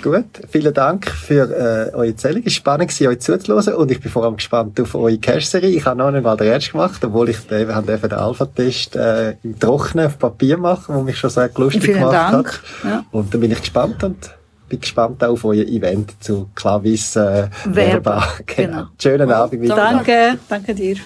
[0.03, 2.43] Gut, vielen Dank für äh, eure Erzählung.
[2.45, 5.71] Es war spannend, gewesen, euch zuzuhören und ich bin vor allem gespannt auf eure Cache-Serie.
[5.71, 9.37] Ich habe noch nicht mal den ersten gemacht, obwohl ich den, eben, den Alpha-Test äh,
[9.45, 12.49] im Trockenen auf Papier machen, wo mich schon sehr lustig Vielen gemacht Dank.
[12.49, 12.61] hat.
[12.91, 13.05] Ja.
[13.13, 14.31] Und dann bin ich gespannt und
[14.73, 18.25] bin gespannt auf euer Event zu Clavis äh, Verba.
[18.47, 18.87] Genau.
[19.01, 19.77] Schönen Abend wieder.
[19.77, 20.97] Danke, danke dir.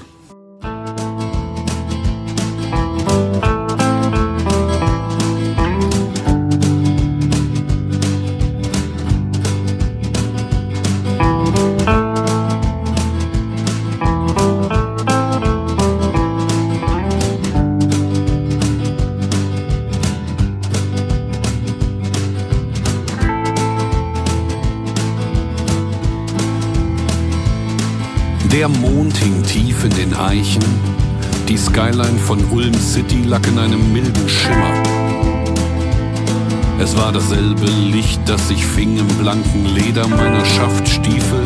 [28.67, 30.65] Der Mond hing tief in den Eichen.
[31.47, 34.83] Die Skyline von Ulm City lag in einem milden Schimmer.
[36.81, 41.45] Es war dasselbe Licht, das sich fing im blanken Leder meiner Schaftstiefel.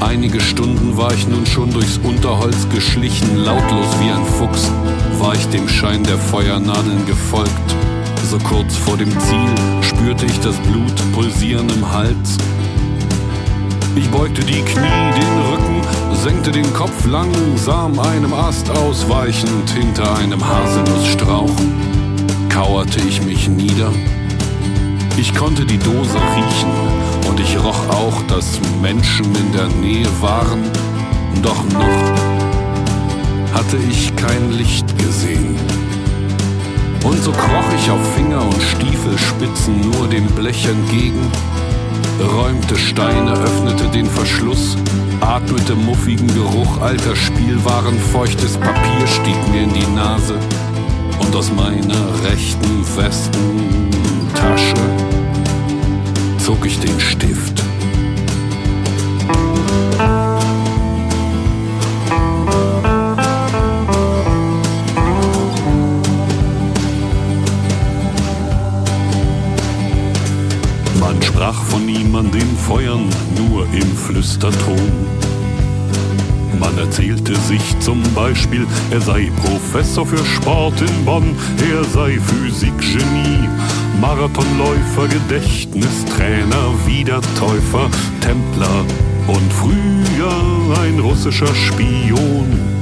[0.00, 4.70] Einige Stunden war ich nun schon durchs Unterholz geschlichen, lautlos wie ein Fuchs
[5.18, 7.74] war ich dem Schein der Feuernadeln gefolgt.
[8.30, 12.36] So kurz vor dem Ziel spürte ich das Blut pulsieren im Hals
[13.96, 15.53] ich beugte die Knie, den Rücken,
[16.24, 21.54] senkte den Kopf langsam einem Ast ausweichend hinter einem Haselnussstrauch.
[22.48, 23.92] Kauerte ich mich nieder.
[25.18, 26.72] Ich konnte die Dose riechen
[27.28, 30.62] und ich roch auch, dass Menschen in der Nähe waren.
[31.42, 32.14] Doch noch
[33.52, 35.56] hatte ich kein Licht gesehen.
[37.04, 41.30] Und so kroch ich auf Finger und Stiefelspitzen nur dem Blech entgegen,
[42.34, 44.78] räumte Steine, öffnete den Verschluss,
[45.24, 50.38] atmete muffigen Geruch alter Spielwaren, feuchtes Papier stieg mir in die Nase
[51.18, 54.74] und aus meiner rechten Westentasche
[56.38, 57.63] zog ich den Stift.
[71.54, 75.06] Sprach von niemandem Feuern, nur im Flüsterton.
[76.58, 81.36] Man erzählte sich zum Beispiel, er sei Professor für Sport in Bonn,
[81.70, 83.48] er sei Physikgenie,
[84.00, 87.90] Marathonläufer, Gedächtnistrainer, Wiedertäufer,
[88.20, 88.84] Templer,
[89.26, 92.73] und früher ein russischer Spion.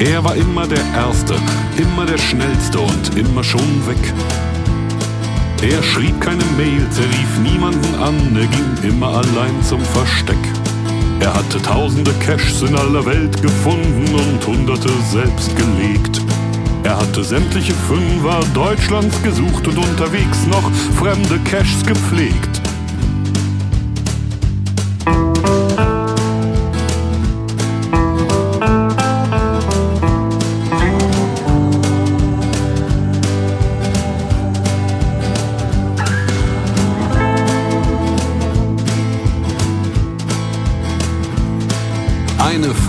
[0.00, 1.34] Er war immer der Erste,
[1.76, 4.14] immer der Schnellste und immer schon weg.
[5.60, 10.38] Er schrieb keine Mails, er rief niemanden an, er ging immer allein zum Versteck.
[11.18, 16.20] Er hatte tausende Caches in aller Welt gefunden und hunderte selbst gelegt.
[16.84, 22.57] Er hatte sämtliche Fünfer Deutschlands gesucht und unterwegs noch fremde Caches gepflegt.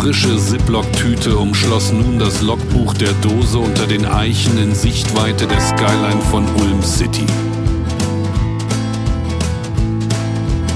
[0.09, 6.19] Frische Ziploc-Tüte umschloss nun das Logbuch der Dose unter den Eichen in Sichtweite der Skyline
[6.31, 7.27] von Ulm City.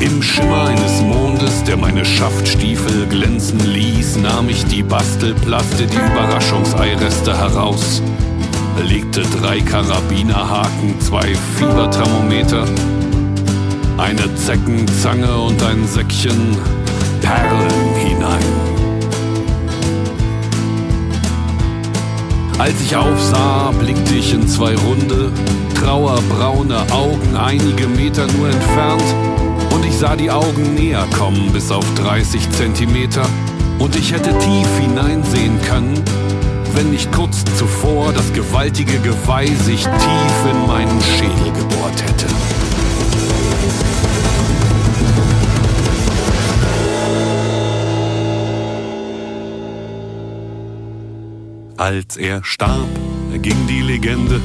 [0.01, 7.35] Im Schimmer eines Mondes, der meine Schaftstiefel glänzen ließ, nahm ich die Bastelplaste, die Überraschungseireste
[7.35, 8.03] heraus,
[8.87, 12.65] legte drei Karabinerhaken, zwei Fieberthermometer,
[13.97, 16.55] eine Zeckenzange und ein Säckchen
[17.19, 17.82] Perlen
[22.59, 25.31] Als ich aufsah, blickte ich in zwei runde,
[25.75, 29.03] trauerbraune Augen einige Meter nur entfernt
[29.73, 33.25] und ich sah die Augen näher kommen bis auf 30 Zentimeter
[33.79, 36.01] und ich hätte tief hineinsehen können,
[36.73, 42.27] wenn nicht kurz zuvor das gewaltige Geweih sich tief in meinen Schädel gebohrt hätte.
[51.77, 52.87] Als er starb,
[53.41, 54.39] ging die Legende.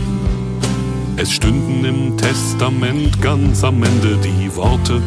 [1.16, 5.02] Es stünden im Testament ganz am Ende die Worte.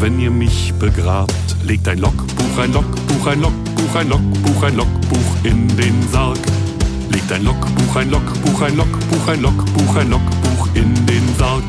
[0.00, 5.44] Wenn ihr mich begrabt, legt ein Logbuch, ein Logbuch, ein Logbuch, ein Logbuch, ein Logbuch
[5.44, 6.38] in den Sarg.
[7.10, 11.64] Legt ein Logbuch, ein Logbuch, ein Logbuch, ein Logbuch, ein Logbuch in den Sarg.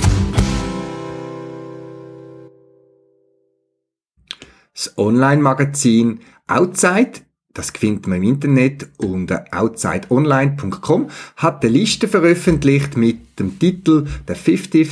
[4.73, 7.24] Das Online-Magazin Outside
[7.55, 14.35] das findet man im Internet unter outsideonline.com, hat eine Liste veröffentlicht mit dem Titel The
[14.35, 14.89] 50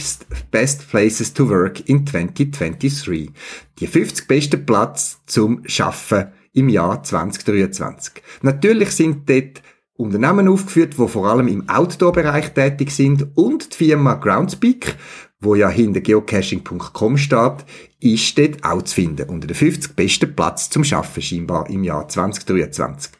[0.49, 3.31] Best Places to Work in 2023.
[3.79, 8.23] Die 50 besten Platz zum Schaffen im Jahr 2023.
[8.41, 9.61] Natürlich sind dort
[9.95, 14.95] Unternehmen aufgeführt, die vor allem im Outdoor-Bereich tätig sind und die Firma Groundspeak,
[15.43, 17.65] wo ja hinter geocaching.com steht,
[17.99, 22.07] ist dort auch zu finden, unter den 50 besten Platz zum Schaffen scheinbar im Jahr
[22.07, 23.11] 2023.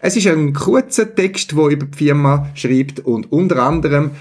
[0.00, 4.12] Es ist ein kurzer Text, wo über die Firma schreibt und unter anderem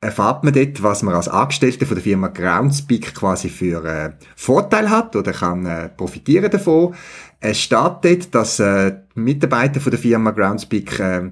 [0.00, 4.90] erfahrt man dort, was man als Angestellte von der Firma Groundspeak quasi für äh, Vorteil
[4.90, 6.94] hat oder kann äh, profitieren davon.
[7.40, 11.30] Es steht dort, dass äh, Mitarbeiter von der Firma Groundspeak äh,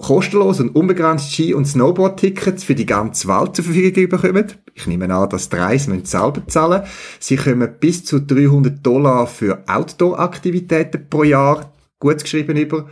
[0.00, 4.46] kostenlos und unbegrenzt Ski- und Snowboard-Tickets für die ganze Welt zur Verfügung bekommen.
[4.74, 6.82] Ich nehme an, dass die Reise müssen selber zahlen.
[7.18, 12.88] Sie kommen bis zu 300 Dollar für Outdoor-Aktivitäten pro Jahr gut geschrieben über,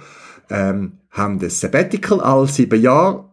[0.50, 3.24] ähm, haben das Sabbatical all sieben Jahre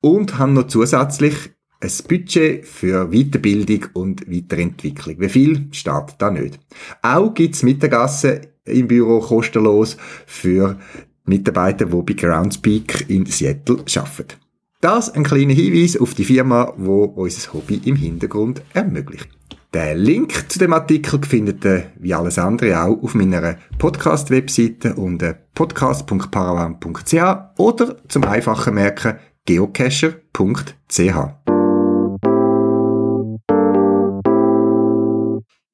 [0.00, 1.34] und haben noch zusätzlich
[1.80, 5.16] ein Budget für Weiterbildung und Weiterentwicklung.
[5.18, 6.58] Wie viel steht da nicht?
[7.02, 10.78] Auch gibt's Mittagessen im Büro kostenlos für
[11.24, 14.38] Mitarbeiter, die bei Groundspeak in Seattle arbeiten.
[14.80, 19.28] Das ein kleiner Hinweis auf die Firma, wo unser Hobby im Hintergrund ermöglicht.
[19.72, 25.34] Den Link zu dem Artikel findet ihr wie alles andere auch auf meiner Podcast-Webseite unter
[25.54, 29.14] podcast.paravan.ch oder zum einfachen Merken
[29.46, 31.14] geocacher.ch.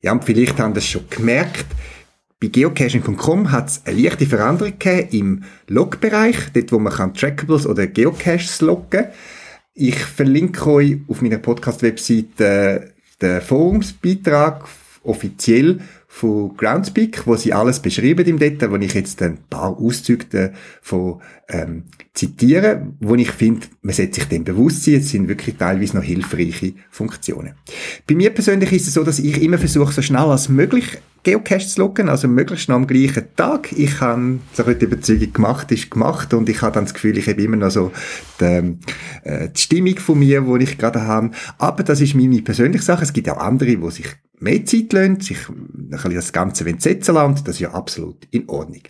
[0.03, 1.67] Ja, und vielleicht haben das schon gemerkt,
[2.41, 7.67] bei geocaching.com hat es eine leichte Veränderung gegeben im Logbereich, dort wo man kann Trackables
[7.67, 9.09] oder Geocaches loggen
[9.75, 14.65] Ich verlinke euch auf meiner Podcast-Webseite den Forumsbeitrag
[15.03, 20.27] offiziell von Groundspeak, wo sie alles beschreiben im Detail, wo ich jetzt ein paar Auszüge
[20.83, 25.57] davon ähm, zitiere, wo ich finde, man sollte sich dem bewusst sein, es sind wirklich
[25.57, 27.55] teilweise noch hilfreiche Funktionen.
[28.09, 31.67] Bei mir persönlich ist es so, dass ich immer versuche, so schnell als möglich Geocache
[31.67, 33.73] zu loggen, also möglichst noch am gleichen Tag.
[33.73, 37.29] Ich habe so die Überzeugung gemacht, ist gemacht und ich habe dann das Gefühl, ich
[37.29, 37.93] habe immer noch so
[38.41, 38.79] die,
[39.25, 41.31] äh, die Stimmung von mir, die ich gerade habe.
[41.59, 43.05] Aber das ist meine persönliche Sache.
[43.05, 44.07] Es gibt auch andere, die sich
[44.39, 48.49] mehr Zeit lassen, sich ein bisschen das Ganze setzen lassen das ist ja absolut in
[48.49, 48.83] Ordnung.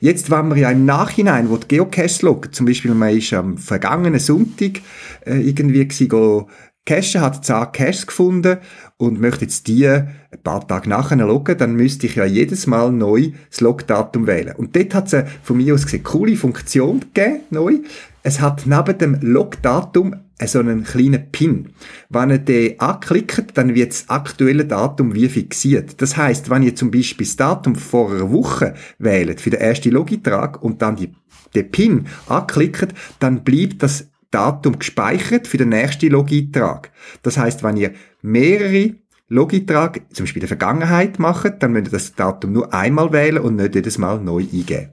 [0.00, 3.56] Jetzt, wenn man ja im Nachhinein, wo die Geocache loggen, zum Beispiel man ist am
[3.56, 4.80] vergangenen Sonntag
[5.24, 6.48] äh, irgendwie gewesen, go
[6.88, 8.58] Cache hat 10 Caches gefunden
[8.98, 10.08] und möchte jetzt die ein
[10.42, 14.54] paar Tage nachher loggen, dann müsste ich ja jedes Mal neu das Logdatum wählen.
[14.56, 17.78] Und dort hat es eine, von mir aus gesehen, coole Funktion gegeben, neu.
[18.22, 21.70] Es hat neben dem Logdatum so einen kleinen Pin.
[22.08, 26.00] Wenn ihr den anklickt, dann wird das aktuelle Datum wie fixiert.
[26.02, 29.90] Das heißt, wenn ihr zum Beispiel das Datum vor einer Woche wählt für den ersten
[29.90, 31.12] Logitrag und dann die,
[31.54, 32.88] den Pin anklickt,
[33.20, 36.90] dann bleibt das Datum gespeichert für den nächsten Logitrag.
[37.22, 38.94] Das heißt, wenn ihr mehrere
[39.28, 43.42] Logitrag, zum Beispiel in der Vergangenheit macht, dann müsst ihr das Datum nur einmal wählen
[43.42, 44.90] und nicht jedes Mal neu eingeben.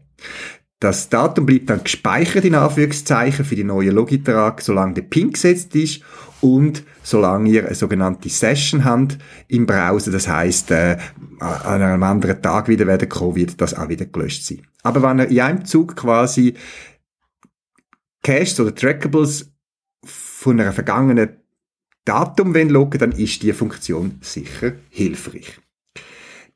[0.79, 5.73] Das Datum bleibt dann gespeichert in Anführungszeichen für die neue Logitrag, solange der PIN gesetzt
[5.75, 6.01] ist
[6.41, 9.17] und solange ihr eine sogenannte Session habt
[9.47, 10.11] im Browser.
[10.11, 10.97] Das heißt, äh,
[11.39, 14.63] an einem anderen Tag wieder werden kommen, wird das auch wieder gelöscht sein.
[14.83, 16.55] Aber wenn ihr in einem Zug quasi
[18.25, 19.51] Caches oder Trackables
[20.03, 21.37] von einer vergangenen
[22.05, 25.59] Datum loggen dann ist die Funktion sicher hilfreich.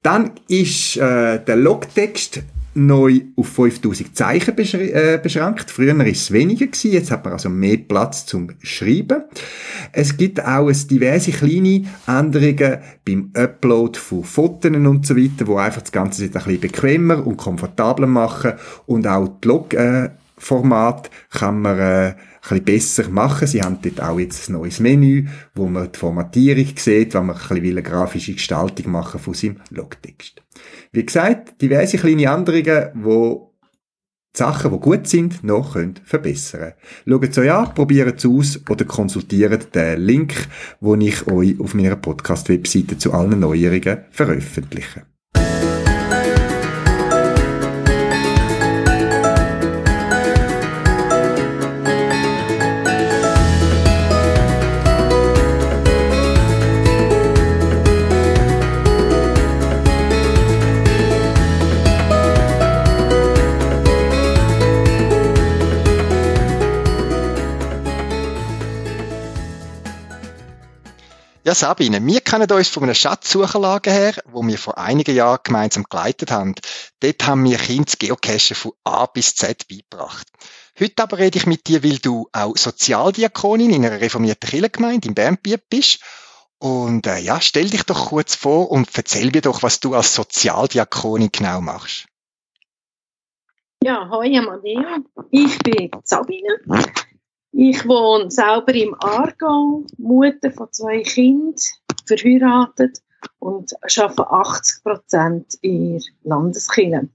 [0.02, 2.42] Dann ist äh, der Logtext
[2.74, 5.70] neu auf 5000 Zeichen äh, beschränkt.
[5.70, 9.24] Früher war es weniger gewesen, jetzt hat man also mehr Platz zum Schreiben.
[9.92, 15.82] Es gibt auch diverse kleine Änderungen beim Upload von Fotos und so weiter, wo einfach
[15.82, 18.54] das Ganze ein bisschen bequemer und komfortabler machen
[18.88, 22.15] und auch die Log äh, Format kann man äh,
[22.49, 23.47] ein bisschen besser machen.
[23.47, 27.36] Sie haben dort auch jetzt ein neues Menü, wo man die Formatierung sieht, wenn man
[27.36, 30.41] ein bisschen eine grafische Gestaltung machen von seinem Logtext.
[30.91, 33.54] Wie gesagt, diverse kleine Änderungen, wo
[34.36, 36.73] die Sachen, die gut sind, noch können verbessern
[37.08, 40.34] Schaut es euch an, probiert es aus oder konsultiert den Link,
[40.82, 45.09] den ich euch auf meiner Podcast-Webseite zu allen Neuerungen veröffentliche.
[71.50, 75.84] Ja, Sabine, wir kennen uns von einer Schatzsucherlage her, wo wir vor einigen Jahren gemeinsam
[75.90, 76.54] geleitet haben.
[77.00, 80.28] Dort haben wir das Geocachen von A bis Z beigebracht.
[80.80, 85.16] Heute aber rede ich mit dir, weil du auch Sozialdiakonin in einer reformierten Kirchengemeinde in
[85.16, 86.04] Bernbiet bist.
[86.60, 90.14] Und äh, ja, stell dich doch kurz vor und erzähl mir doch, was du als
[90.14, 92.06] Sozialdiakonin genau machst.
[93.84, 94.84] Ja, hoi Amadeo,
[95.32, 96.60] ich bin Sabine.
[97.52, 101.56] Ich wohne selber im Aargau, Mutter von zwei Kindern,
[102.06, 103.02] verheiratet
[103.40, 107.10] und arbeite 80 Prozent in Landeskirche.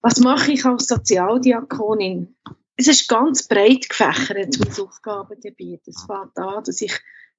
[0.00, 2.34] Was mache ich als Sozialdiakonin?
[2.76, 5.86] Es ist ganz breit gefächert, mein Aufgabengebiet.
[5.86, 6.92] Es fängt an, dass ich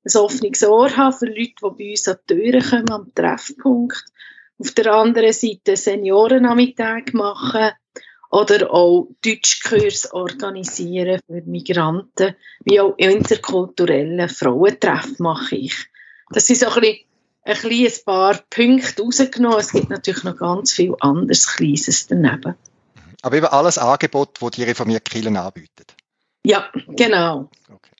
[0.06, 4.06] ein offenes Ohr habe für Leute, die bei uns an die Türen kommen, am Treffpunkt.
[4.58, 7.72] Auf der anderen Seite Seniorennachmittag machen,
[8.30, 15.76] oder auch Deutschkurs organisieren für Migranten, wie auch interkulturelle Frauentreff mache ich.
[16.32, 17.06] Das sind so ein bisschen,
[17.44, 19.60] ein, bisschen ein paar Punkte rausgenommen.
[19.60, 22.56] Es gibt natürlich noch ganz viel anderes Kleines daneben.
[23.22, 25.96] Aber eben alles Angebot, das die reformierte Kirche anbietet.
[26.46, 27.50] Ja, genau.
[27.68, 27.94] Okay.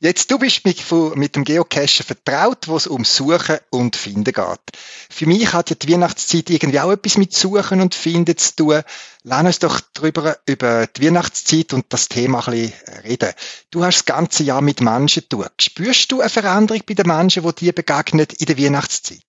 [0.00, 0.82] Jetzt, du bist mit,
[1.16, 4.60] mit dem Geocachen vertraut, wo es um Suchen und Finden geht.
[5.08, 8.82] Für mich hat ja die Weihnachtszeit irgendwie auch etwas mit Suchen und Finden zu tun.
[9.22, 12.72] Lass uns doch darüber, über die Weihnachtszeit und das Thema ein bisschen
[13.04, 13.32] reden.
[13.70, 15.46] Du hast das ganze Jahr mit Menschen zu tun.
[15.60, 19.22] Spürst du eine Veränderung bei den Menschen, die dir begegnen in der Weihnachtszeit?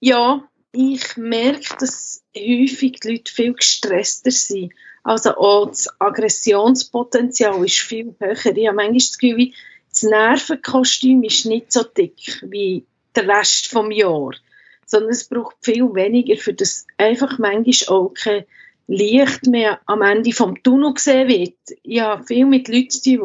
[0.00, 4.72] Ja, ich merke, dass häufig die Leute viel gestresster sind.
[5.06, 8.56] Also auch das Aggressionspotenzial ist viel höher.
[8.56, 9.52] Ich habe manchmal das Gefühl,
[9.88, 14.40] das Nervenkostüm ist nicht so dick wie der Rest des Jahres,
[14.84, 18.46] sondern es braucht viel weniger, für das einfach manchmal auch kein
[18.88, 21.78] Licht mehr am Ende vom Tunnel gesehen wird.
[21.84, 23.20] Ich habe viel mit Leuten die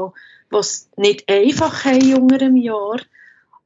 [0.51, 3.01] es nicht einfach haben unter einem Jahr,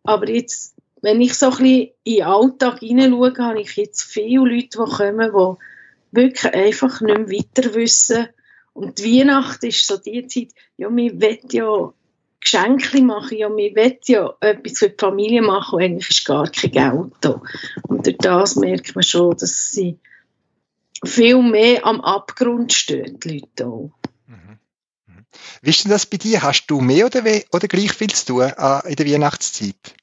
[0.04, 4.46] aber jetzt wenn ich so ein bisschen in den Alltag hineinschaue, habe ich jetzt viele
[4.46, 5.75] Leute, die kommen, die
[6.16, 8.28] wirklich einfach nicht mehr weiter wissen.
[8.74, 11.94] Und die Weihnacht ist so die Zeit, ja, wir wollen ja
[12.42, 16.48] Geschenke machen, ja, wir wollen ja etwas für die Familie machen und eigentlich ist gar
[16.50, 17.42] kein Geld da.
[17.88, 19.98] Und durch das merkt man schon, dass sie
[21.04, 23.92] viel mehr am Abgrund stehen, die Leute auch.
[24.28, 24.60] Mhm.
[25.08, 25.26] Mhm.
[25.62, 26.42] Wie ist denn das bei dir?
[26.44, 29.96] Hast du mehr oder, oder gleich viel zu tun äh, in der Weihnachtszeit?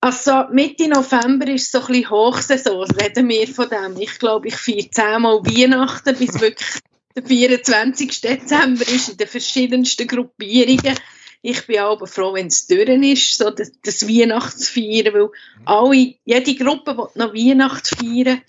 [0.00, 4.00] Also Mitte November ist so ein bisschen Hochsaison, reden wir von dem.
[4.00, 6.80] Ich glaube, ich feiere zehnmal Weihnachten, bis wirklich
[7.16, 8.20] der 24.
[8.20, 10.94] Dezember ist in den verschiedensten Gruppierungen.
[11.42, 15.30] Ich bin aber froh, wenn es durch ist, so das, das Weihnachtsfeiern, weil
[15.64, 18.42] alle, jede Gruppe will noch Weihnachten feiern.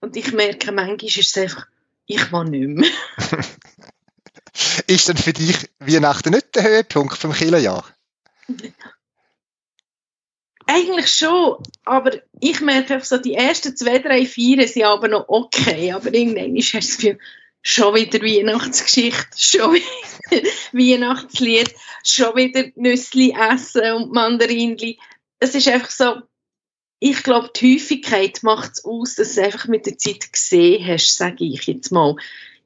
[0.00, 1.66] Und ich merke, manchmal ist es einfach,
[2.06, 2.90] ich will nicht mehr.
[4.86, 7.84] ist denn für dich Weihnachten nicht der Höhepunkt vom Killerjahr?
[10.66, 15.28] Eigentlich schon, aber ich merke einfach so, die ersten zwei, drei Feiern sind aber noch
[15.28, 17.18] okay, aber irgendwann ist es für
[17.62, 19.86] schon wieder Weihnachtsgeschichte, schon wieder
[20.72, 21.72] Weihnachtslied,
[22.04, 24.98] schon wieder Nüssli essen und Mandarinli.
[25.38, 26.22] Es ist einfach so,
[26.98, 30.84] ich glaube, die Häufigkeit macht es aus, dass du es einfach mit der Zeit gesehen
[30.86, 32.16] hast, sage ich jetzt mal.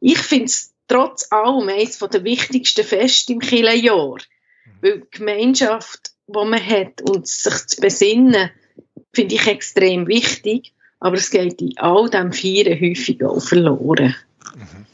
[0.01, 4.19] Ich finde es trotz allem eines der wichtigsten Feste im Kirchenjahr,
[4.81, 8.51] weil die Gemeinschaft die man hat und sich zu besinnen,
[9.13, 10.73] finde ich extrem wichtig.
[10.99, 14.15] Aber es geht in all dem Feiern häufig auch verloren.
[14.55, 14.87] Mhm.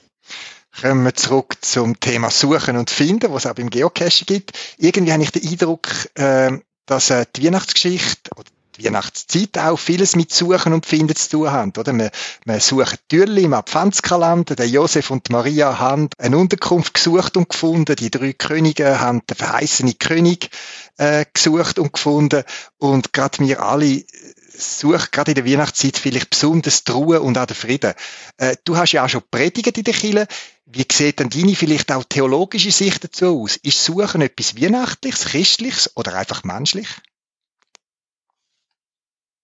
[0.81, 4.53] Kommen wir zurück zum Thema Suchen und Finden, was es auch beim Geocaching gibt.
[4.77, 8.51] Irgendwie habe ich den Eindruck, äh, dass äh, die Weihnachtsgeschichte oder
[8.83, 11.93] Weihnachtszeit auch vieles mit Suchen und Finden zu tun hat, oder?
[11.93, 12.11] Man,
[12.45, 17.97] man sucht Türli im Adventskalender, der Josef und Maria haben eine Unterkunft gesucht und gefunden,
[17.97, 20.51] die drei Könige haben den verheißenen König
[20.99, 22.45] äh, gesucht und gefunden
[22.79, 24.05] und gerade wir alle
[24.59, 27.95] suchen gerade in der Weihnachtszeit vielleicht besonders die Ruhe und auch den Frieden.
[28.39, 30.27] Äh, du hast ja auch schon predigt in der Kirche.
[30.67, 33.57] Wie sieht denn deine vielleicht auch theologische Sicht dazu aus?
[33.57, 36.89] Ist Suchen etwas Weihnachtliches, Christliches oder einfach menschlich?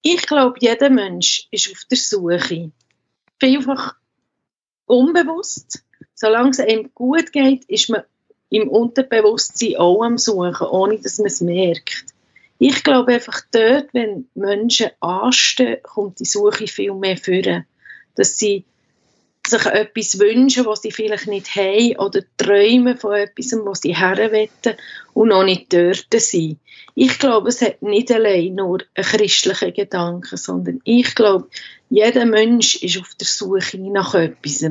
[0.03, 2.73] Ich glaube, jeder Mensch ist auf der Suche.
[3.39, 3.95] Vielfach
[4.87, 5.85] unbewusst.
[6.15, 8.03] Solange es einem gut geht, ist man
[8.51, 12.05] im Unterbewusstsein auch am Suchen, ohne dass man es merkt.
[12.59, 17.67] Ich glaube einfach dort, wenn Menschen anstehen, kommt die Suche viel mehr führen.
[18.15, 18.65] Dass sie
[19.47, 24.75] sich etwas wünschen, was sie vielleicht nicht haben, oder träumen von etwas, was sie herwetten
[25.15, 26.59] und noch nicht dort sind.
[26.95, 31.49] Ich glaube, es hat nicht allein nur einen christlichen Gedanken, sondern ich glaube,
[31.91, 34.63] jeder Mensch ist auf der Suche nach etwas.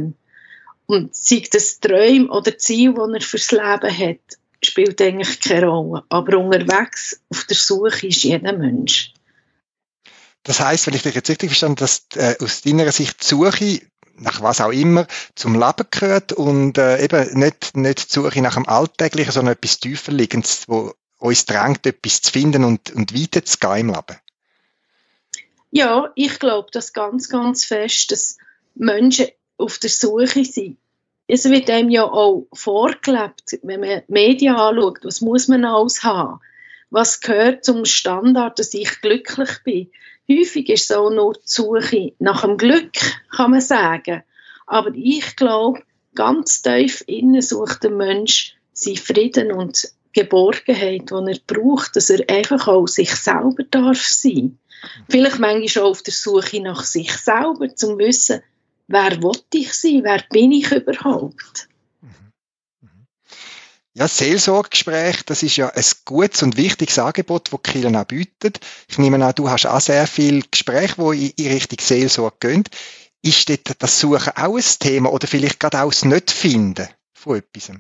[0.86, 6.04] Und sei das Träume oder Ziel, das er fürs Leben hat, spielt eigentlich keine Rolle.
[6.10, 9.14] Aber unterwegs auf der Suche ist jeder Mensch.
[10.44, 13.82] Das heißt, wenn ich dich jetzt richtig verstanden dass äh, aus deiner Sicht die Suche
[14.22, 18.56] nach was auch immer zum Leben gehört und äh, eben nicht, nicht die Suche nach
[18.56, 23.44] dem Alltäglichen, sondern etwas tiefer liegendes, wo uns drängt, etwas zu finden und, und weiter
[23.44, 24.18] zu gehen im Leben.
[25.72, 28.38] Ja, ich glaube das ganz, ganz fest, dass
[28.76, 30.78] Menschen auf der Suche sind.
[31.28, 36.42] Es wird einem ja auch vorgelebt, wenn man Medien anschaut, was muss man alles haben?
[36.90, 39.92] Was gehört zum Standard, dass ich glücklich bin?
[40.32, 42.92] Häufig ist es nur die Suche nach dem Glück,
[43.36, 44.24] kann man sagen.
[44.66, 45.82] Aber ich glaube,
[46.16, 52.30] ganz tief innen sucht der Mensch seinen Frieden und Geborgenheit, die er braucht, dass er
[52.30, 54.58] einfach auch sich selber darf sein.
[55.10, 58.42] Vielleicht manchmal auch auf der Suche nach sich selber, um zu wissen,
[58.88, 61.68] wer will ich sein, wer bin ich überhaupt.
[63.94, 68.62] Ja, Seelsorgegespräch, das ist ja ein gutes und wichtiges Angebot, das Kirchen auch bietet.
[68.88, 72.64] Ich nehme an, du hast auch sehr viele Gespräche, die in Richtung Seelsorge gehen.
[73.22, 77.72] Ist das Suchen auch ein Thema oder vielleicht gerade auch das Nicht-Finden von etwas?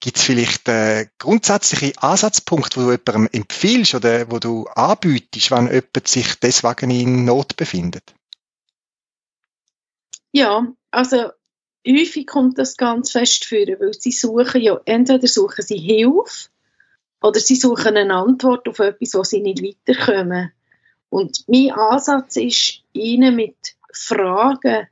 [0.00, 5.66] Gibt es vielleicht äh, grundsätzliche Ansatzpunkte, wo du jemandem empfiehlst oder wo du anbietest, wenn
[5.66, 8.14] jemand sich deswegen in Not befindet?
[10.32, 11.32] Ja, also
[11.86, 16.48] häufig kommt das ganz fest vor, weil sie suchen ja, entweder suchen sie Hilfe
[17.22, 20.52] oder sie suchen eine Antwort auf etwas, wo sie nicht weiterkommen.
[21.08, 23.56] Und mein Ansatz ist, ihnen mit
[23.92, 24.86] Fragen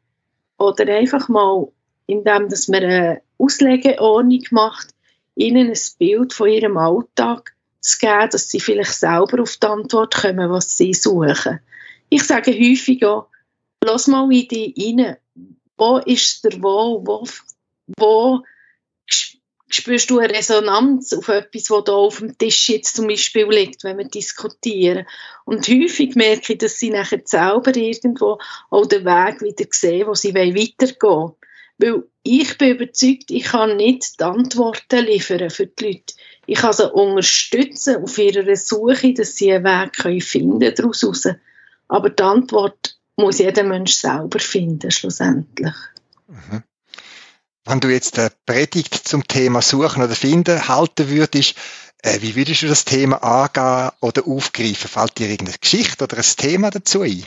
[0.59, 1.68] oder einfach mal,
[2.07, 4.89] indem dass man eine Auslegeordnung macht,
[5.36, 10.14] ihnen ein Bild von ihrem Alltag zu geben, dass sie vielleicht selber auf die Antwort
[10.14, 11.61] kommen, was sie suchen.
[12.09, 13.28] Ich sage häufig auch,
[13.84, 15.16] lass mal in dich rein,
[15.79, 17.24] wo ist der wo, wo,
[17.99, 18.43] wo
[19.70, 23.85] spürst du eine Resonanz auf etwas, was da auf dem Tisch jetzt zum Beispiel liegt,
[23.85, 25.07] wenn wir diskutieren.
[25.45, 28.39] Und häufig merke ich, dass sie nachher selber irgendwo
[28.70, 31.33] auch den Weg wieder sehen, wo sie weitergehen wollen.
[31.79, 36.14] Weil ich bin überzeugt, ich kann nicht die Antworten liefern für die Leute.
[36.47, 41.29] Ich kann sie unterstützen auf ihrer Suche, dass sie einen Weg finden können daraus heraus.
[41.87, 45.75] Aber die Antwort muss jeder Mensch selber finden, schlussendlich.
[46.29, 46.62] Mhm.
[47.64, 51.55] Wenn du jetzt eine Predigt zum Thema Suchen oder Finden halten würdest,
[52.03, 54.89] äh, wie würdest du das Thema angehen oder aufgreifen?
[54.89, 57.27] Fällt dir irgendeine Geschichte oder ein Thema dazu ein?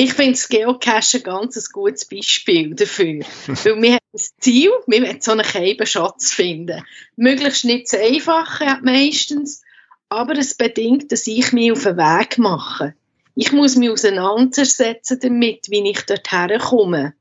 [0.00, 3.24] ich finde das Geocache ein ganz gutes Beispiel dafür.
[3.46, 6.84] Weil wir haben das Ziel, wir wollen so einen Scheibenschatz finden.
[7.16, 9.62] Möglichst nicht zu einfach meistens,
[10.08, 12.94] aber es bedingt, dass ich mich auf den Weg mache.
[13.40, 17.14] Ich muss mich auseinandersetzen damit, wie ich dorthin komme.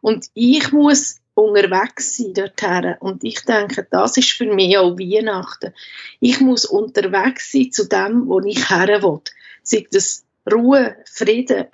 [0.00, 2.94] Und ich muss unterwegs sein dorthin.
[3.00, 5.74] Und ich denke, das ist für mich auch Weihnachten.
[6.20, 9.20] Ich muss unterwegs sein zu dem, wo ich her will.
[9.62, 11.66] Sei das Ruhe, Frieden,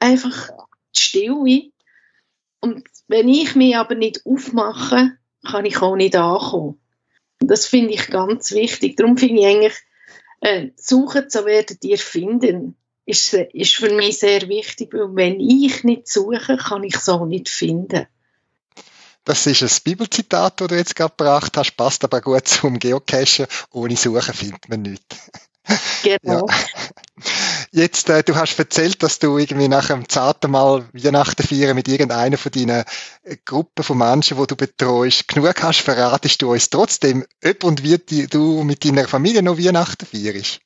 [0.00, 0.50] einfach
[0.96, 1.70] die Stille.
[2.58, 5.16] Und wenn ich mich aber nicht aufmache,
[5.48, 6.80] kann ich auch nicht ankommen.
[7.38, 8.96] Das finde ich ganz wichtig.
[8.96, 9.78] Darum finde ich eigentlich,
[10.40, 12.74] äh, suchen, so werdet ihr finden,
[13.08, 17.24] ist, ist für mich sehr wichtig, weil wenn ich nicht suche, kann ich es auch
[17.24, 18.06] nicht finden.
[19.24, 23.46] Das ist ein Bibelzitat, das du jetzt gerade gebracht hast, passt aber gut zum Geocachen.
[23.72, 25.30] Ohne Suchen findet man nichts.
[26.02, 26.46] Genau.
[26.48, 26.54] Ja.
[27.72, 31.88] Jetzt, äh, du hast erzählt, dass du irgendwie nach einem zarten Mal Weihnachten feiern mit
[31.88, 32.84] irgendeiner von deinen
[33.22, 37.82] äh, Gruppen von Menschen, die du betreust, genug hast, verratest du uns trotzdem, ob und
[37.82, 40.60] wie die, du mit deiner Familie noch Weihnachten feierst.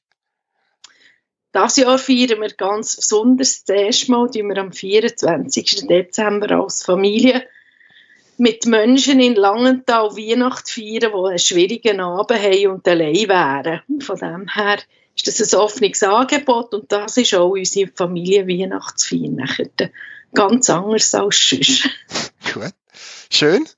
[1.52, 3.64] Das Jahr feiern wir ganz besonders.
[3.64, 5.86] Das erste Mal feiern wir am 24.
[5.86, 7.46] Dezember als Familie
[8.38, 14.00] mit Menschen in Langenthal Weihnachten feiern, die einen schwierigen Abend haben und allein wären.
[14.00, 14.78] Von dem her
[15.14, 19.90] ist das ein offenes Angebot und das ist auch unsere Familie Weihnachtsfeier
[20.34, 21.88] ganz anders als sonst.
[22.52, 22.72] Gut,
[23.30, 23.68] schön.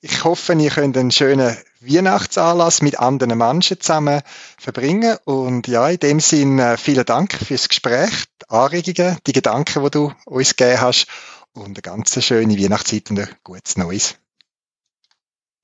[0.00, 4.22] Ich hoffe, ihr könnt einen schönen Weihnachtsanlass mit anderen Menschen zusammen
[4.58, 5.16] verbringen.
[5.24, 10.12] Und ja, in dem Sinne, vielen Dank fürs Gespräch, die Anregungen, die Gedanken, die du
[10.24, 11.06] uns gegeben hast
[11.52, 14.16] und eine ganz schöne Weihnachtszeit und ein gutes Neues.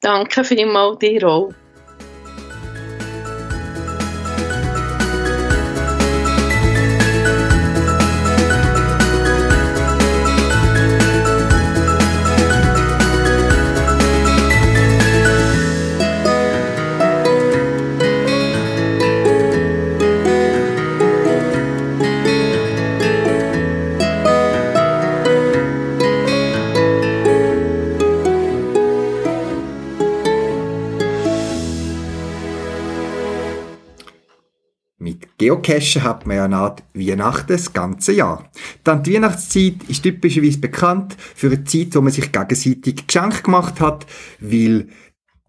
[0.00, 1.52] Danke vielmals dir auch.
[35.44, 38.50] Geocachen hat man ja Art Weihnachten das ganze Jahr.
[38.82, 43.78] Dann die Weihnachtszeit ist typischerweise bekannt für eine Zeit, wo man sich gegenseitig Geschenke gemacht
[43.78, 44.06] hat,
[44.40, 44.88] weil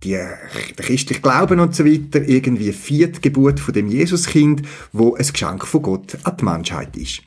[0.04, 0.38] die, der
[0.76, 5.82] christliche Glauben und so weiter irgendwie vierte Geburt von dem Jesuskind, wo ein Geschenk von
[5.82, 7.22] Gott an die Menschheit ist.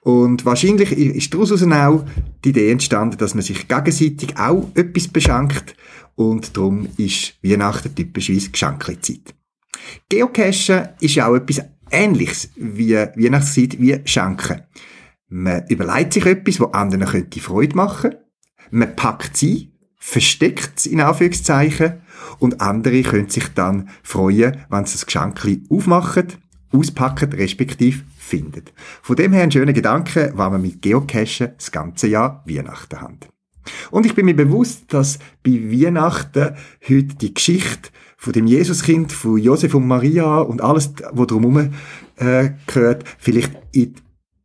[0.00, 2.04] Und wahrscheinlich ist daraus auch
[2.44, 5.76] die Idee entstanden, dass man sich gegenseitig auch etwas beschenkt
[6.16, 9.32] und darum ist Weihnachten typischerweise Geschenkzeit.
[10.08, 14.62] Geocachen ist auch etwas Ähnliches wie Weihnachtszeit wie Schenken.
[15.28, 18.14] Man überlegt sich etwas, wo anderen könnte Freude machen.
[18.70, 22.00] Man packt sie, versteckt es in Anführungszeichen
[22.38, 26.28] und andere können sich dann freuen, wenn sie das Geschenk aufmachen,
[26.72, 28.64] auspacken, respektive finden.
[29.02, 33.18] Von dem her ein schöner Gedanke, weil wir mit Geocachen das ganze Jahr Weihnachten haben.
[33.90, 36.56] Und ich bin mir bewusst, dass bei Weihnachten
[36.88, 41.72] heute die Geschichte von dem Jesuskind, von Josef und Maria und alles, was drumherum
[42.16, 43.94] äh, gehört, vielleicht in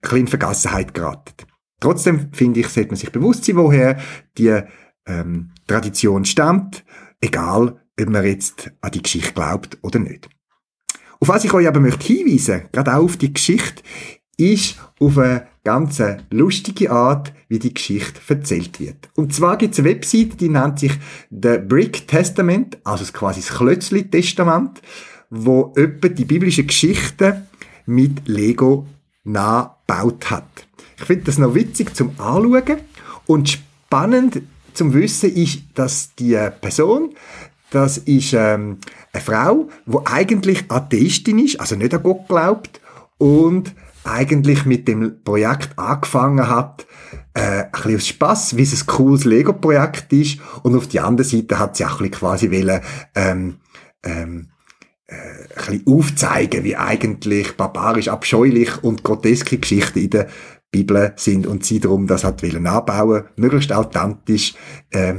[0.02, 1.46] kleine Vergessenheit geraten.
[1.82, 4.00] Trotzdem finde ich, sollte man sich bewusst sein, woher
[4.38, 4.62] die
[5.06, 6.86] ähm, Tradition stammt,
[7.20, 10.30] egal, ob man jetzt an die Geschichte glaubt oder nicht.
[11.20, 13.84] Auf was ich euch aber möchte hinweisen, gerade auch auf die Geschichte,
[14.38, 19.10] ist auf eine ganz lustige Art, wie die Geschichte erzählt wird.
[19.16, 20.94] Und zwar gibt es eine Website, die nennt sich
[21.30, 24.82] The Brick Testament, also quasi das Klötzli-Testament,
[25.30, 27.48] wo öppe die biblischen Geschichten
[27.86, 28.88] mit Lego
[29.24, 30.68] nachgebaut hat.
[30.98, 32.78] Ich finde das noch witzig zum Anschauen
[33.26, 34.42] und spannend
[34.74, 37.16] zum Wissen ist, dass die Person,
[37.72, 38.78] das ist ähm,
[39.12, 42.80] eine Frau, wo eigentlich Atheistin ist, also nicht an Gott glaubt
[43.18, 43.74] und
[44.06, 46.86] eigentlich mit dem Projekt angefangen hat,
[47.34, 50.40] äh, ein bisschen aus Spass, wie es ein cooles Lego-Projekt ist.
[50.64, 52.82] Und auf die andere Seite hat sie auch ein bisschen quasi wollen,
[53.16, 53.58] ähm,
[54.04, 54.50] ähm,
[55.08, 60.28] äh, ein bisschen aufzeigen, wie eigentlich barbarisch, abscheulich und groteske Geschichten in der
[60.72, 64.56] Bibel sind und sie darum das hat wollen anbauen, möglichst authentisch,
[64.92, 65.16] äh,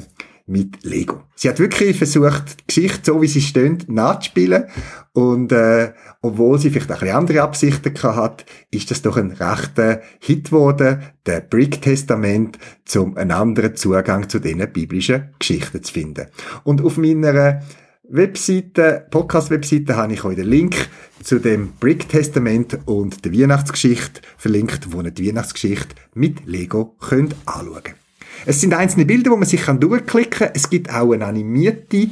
[0.46, 1.24] mit Lego.
[1.34, 4.64] Sie hat wirklich versucht, die Geschichte, so wie sie steht, nachzuspielen.
[5.12, 5.92] Und äh,
[6.22, 10.46] obwohl sie vielleicht auch ein bisschen andere Absichten hat, ist das doch ein rechter Hit
[10.46, 12.58] geworden, der Brick Testament,
[12.94, 16.26] um einen anderen Zugang zu diesen biblischen Geschichten zu finden.
[16.64, 17.62] Und auf meiner
[18.08, 20.88] Webseite, Podcast-Webseite habe ich euch den Link
[21.22, 28.05] zu dem Brick-Testament und der Weihnachtsgeschichte verlinkt, wo ihr die Weihnachtsgeschichte mit Lego könnt anschauen
[28.44, 30.50] Es sind einzelne Bilder, wo man sich durchklicken kann.
[30.54, 32.08] Es gibt auch eine animierte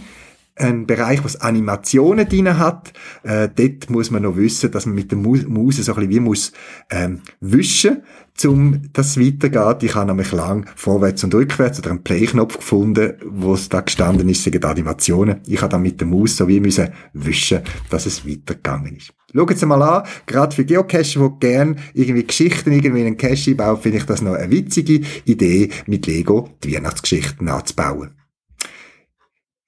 [0.57, 2.93] ein Bereich, was Animationen drin hat.
[3.22, 6.20] Äh, dort muss man noch wissen, dass man mit der Maus, so ein bisschen wie
[6.20, 6.53] muss
[6.91, 8.03] ähm, wischen,
[8.45, 9.83] um dass es weitergeht.
[9.83, 14.29] Ich habe nämlich lang vorwärts und rückwärts oder einen Play-Knopf gefunden, wo es da gestanden
[14.29, 15.41] ist, sind Animationen.
[15.47, 17.61] Ich habe dann mit der Maus so wie müssen wischen,
[17.91, 19.12] dass es weitergegangen ist.
[19.37, 23.57] Schaut es mal an, gerade für Geocacher, die gerne irgendwie Geschichten irgendwie in einen Cache
[23.57, 28.14] bauen, finde ich das noch eine witzige Idee, mit Lego die Weihnachtsgeschichten nachzubauen.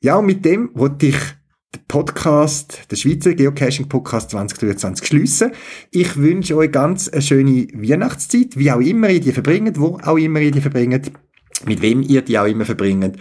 [0.00, 1.16] Ja, und mit dem wollte ich
[1.74, 5.50] den Podcast, den Schweizer Geocaching Podcast 2023 schliessen.
[5.90, 10.16] Ich wünsche euch ganz eine schöne Weihnachtszeit, wie auch immer ihr die verbringt, wo auch
[10.16, 11.10] immer ihr die verbringt,
[11.64, 13.18] mit wem ihr die auch immer verbringt.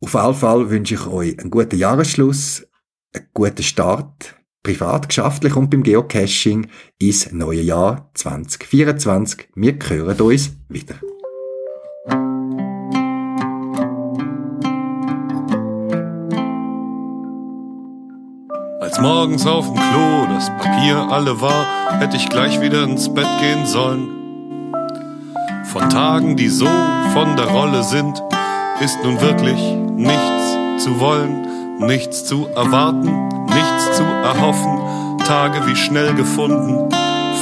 [0.00, 2.66] Auf jeden Fall wünsche ich euch einen guten Jahresschluss,
[3.14, 4.34] einen guten Start,
[4.66, 6.66] privat, geschäftlich und beim Geocaching
[6.98, 9.50] ins neue Jahr 2024.
[9.54, 10.96] Wir hören uns wieder.
[18.80, 23.28] Als morgens auf dem Klo das Papier alle war, hätte ich gleich wieder ins Bett
[23.40, 24.08] gehen sollen.
[25.66, 26.66] Von Tagen, die so
[27.14, 28.20] von der Rolle sind,
[28.80, 29.60] ist nun wirklich
[29.94, 35.18] nichts zu wollen, nichts zu erwarten, nichts zu erhoffen.
[35.26, 36.88] Tage wie schnell gefunden.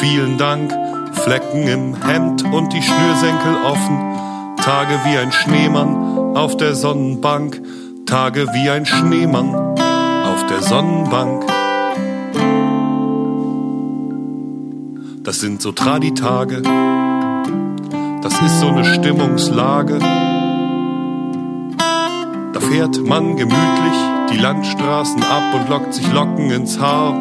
[0.00, 0.72] Vielen Dank,
[1.12, 4.56] Flecken im Hemd und die Schnürsenkel offen.
[4.62, 7.60] Tage wie ein Schneemann auf der Sonnenbank.
[8.06, 11.44] Tage wie ein Schneemann auf der Sonnenbank.
[15.22, 16.60] Das sind so Traditage,
[18.22, 19.98] das ist so eine Stimmungslage.
[22.52, 27.14] Da fährt man gemütlich die Landstraßen ab und lockt sich Locken ins Haar.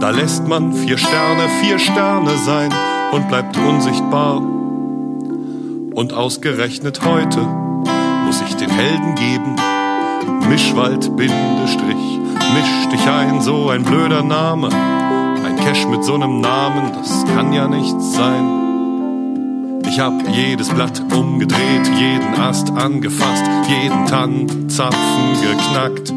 [0.00, 2.72] Da lässt man vier Sterne, vier Sterne sein
[3.12, 4.36] und bleibt unsichtbar.
[4.36, 7.40] Und ausgerechnet heute
[8.24, 9.56] muss ich den Helden geben,
[10.48, 12.20] Mischwald, Bindestrich,
[12.54, 14.68] misch dich ein, so ein blöder Name.
[14.68, 18.65] Ein Cash mit so einem Namen, das kann ja nichts sein.
[19.96, 26.12] Ich hab jedes Blatt umgedreht, jeden Ast angefasst, jeden Tannenzapfen geknackt.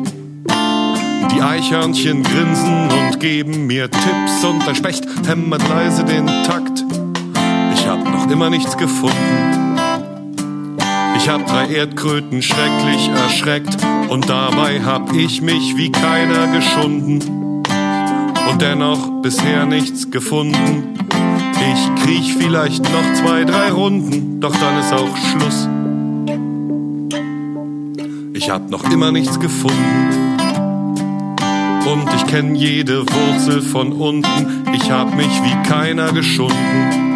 [1.34, 6.84] Die Eichhörnchen grinsen und geben mir Tipps und ein Specht hämmert leise den Takt.
[7.74, 9.60] Ich hab noch immer nichts gefunden
[11.16, 13.78] ich hab drei Erdkröten schrecklich erschreckt
[14.10, 17.39] und dabei hab ich mich wie keiner geschunden
[18.50, 20.96] und dennoch bisher nichts gefunden.
[21.72, 25.68] Ich kriech vielleicht noch zwei, drei Runden, doch dann ist auch Schluss.
[28.34, 30.38] Ich hab noch immer nichts gefunden.
[31.86, 34.64] Und ich kenn jede Wurzel von unten.
[34.74, 37.10] Ich hab mich wie keiner geschunden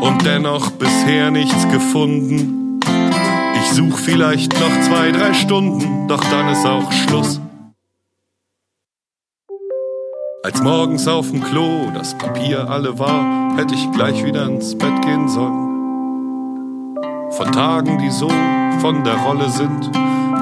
[0.00, 2.80] und dennoch bisher nichts gefunden.
[3.56, 7.40] Ich such vielleicht noch zwei, drei Stunden, doch dann ist auch Schluss.
[10.44, 15.00] Als morgens auf dem Klo das Papier alle war, hätte ich gleich wieder ins Bett
[15.00, 16.98] gehen sollen.
[17.30, 18.28] Von Tagen, die so
[18.80, 19.90] von der Rolle sind,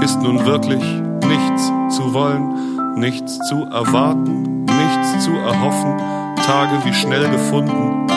[0.02, 0.82] ist nun wirklich
[1.28, 5.96] nichts zu wollen, nichts zu erwarten, nichts zu erhoffen.
[6.44, 8.08] Tage wie schnell gefunden.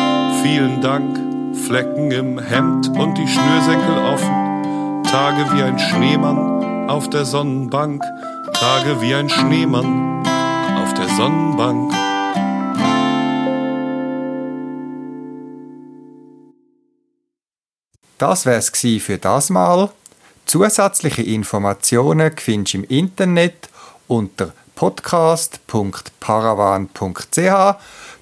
[0.41, 1.19] Vielen Dank
[1.67, 5.03] Flecken im Hemd und die Schnürsenkel offen.
[5.03, 8.01] Tage wie ein Schneemann auf der Sonnenbank.
[8.53, 10.25] Tage wie ein Schneemann
[10.97, 11.93] der Sonnenbank.
[18.17, 19.89] Das wär's für das Mal.
[20.45, 23.69] Zusätzliche Informationen findest du im Internet
[24.07, 27.75] unter podcast.paravan.ch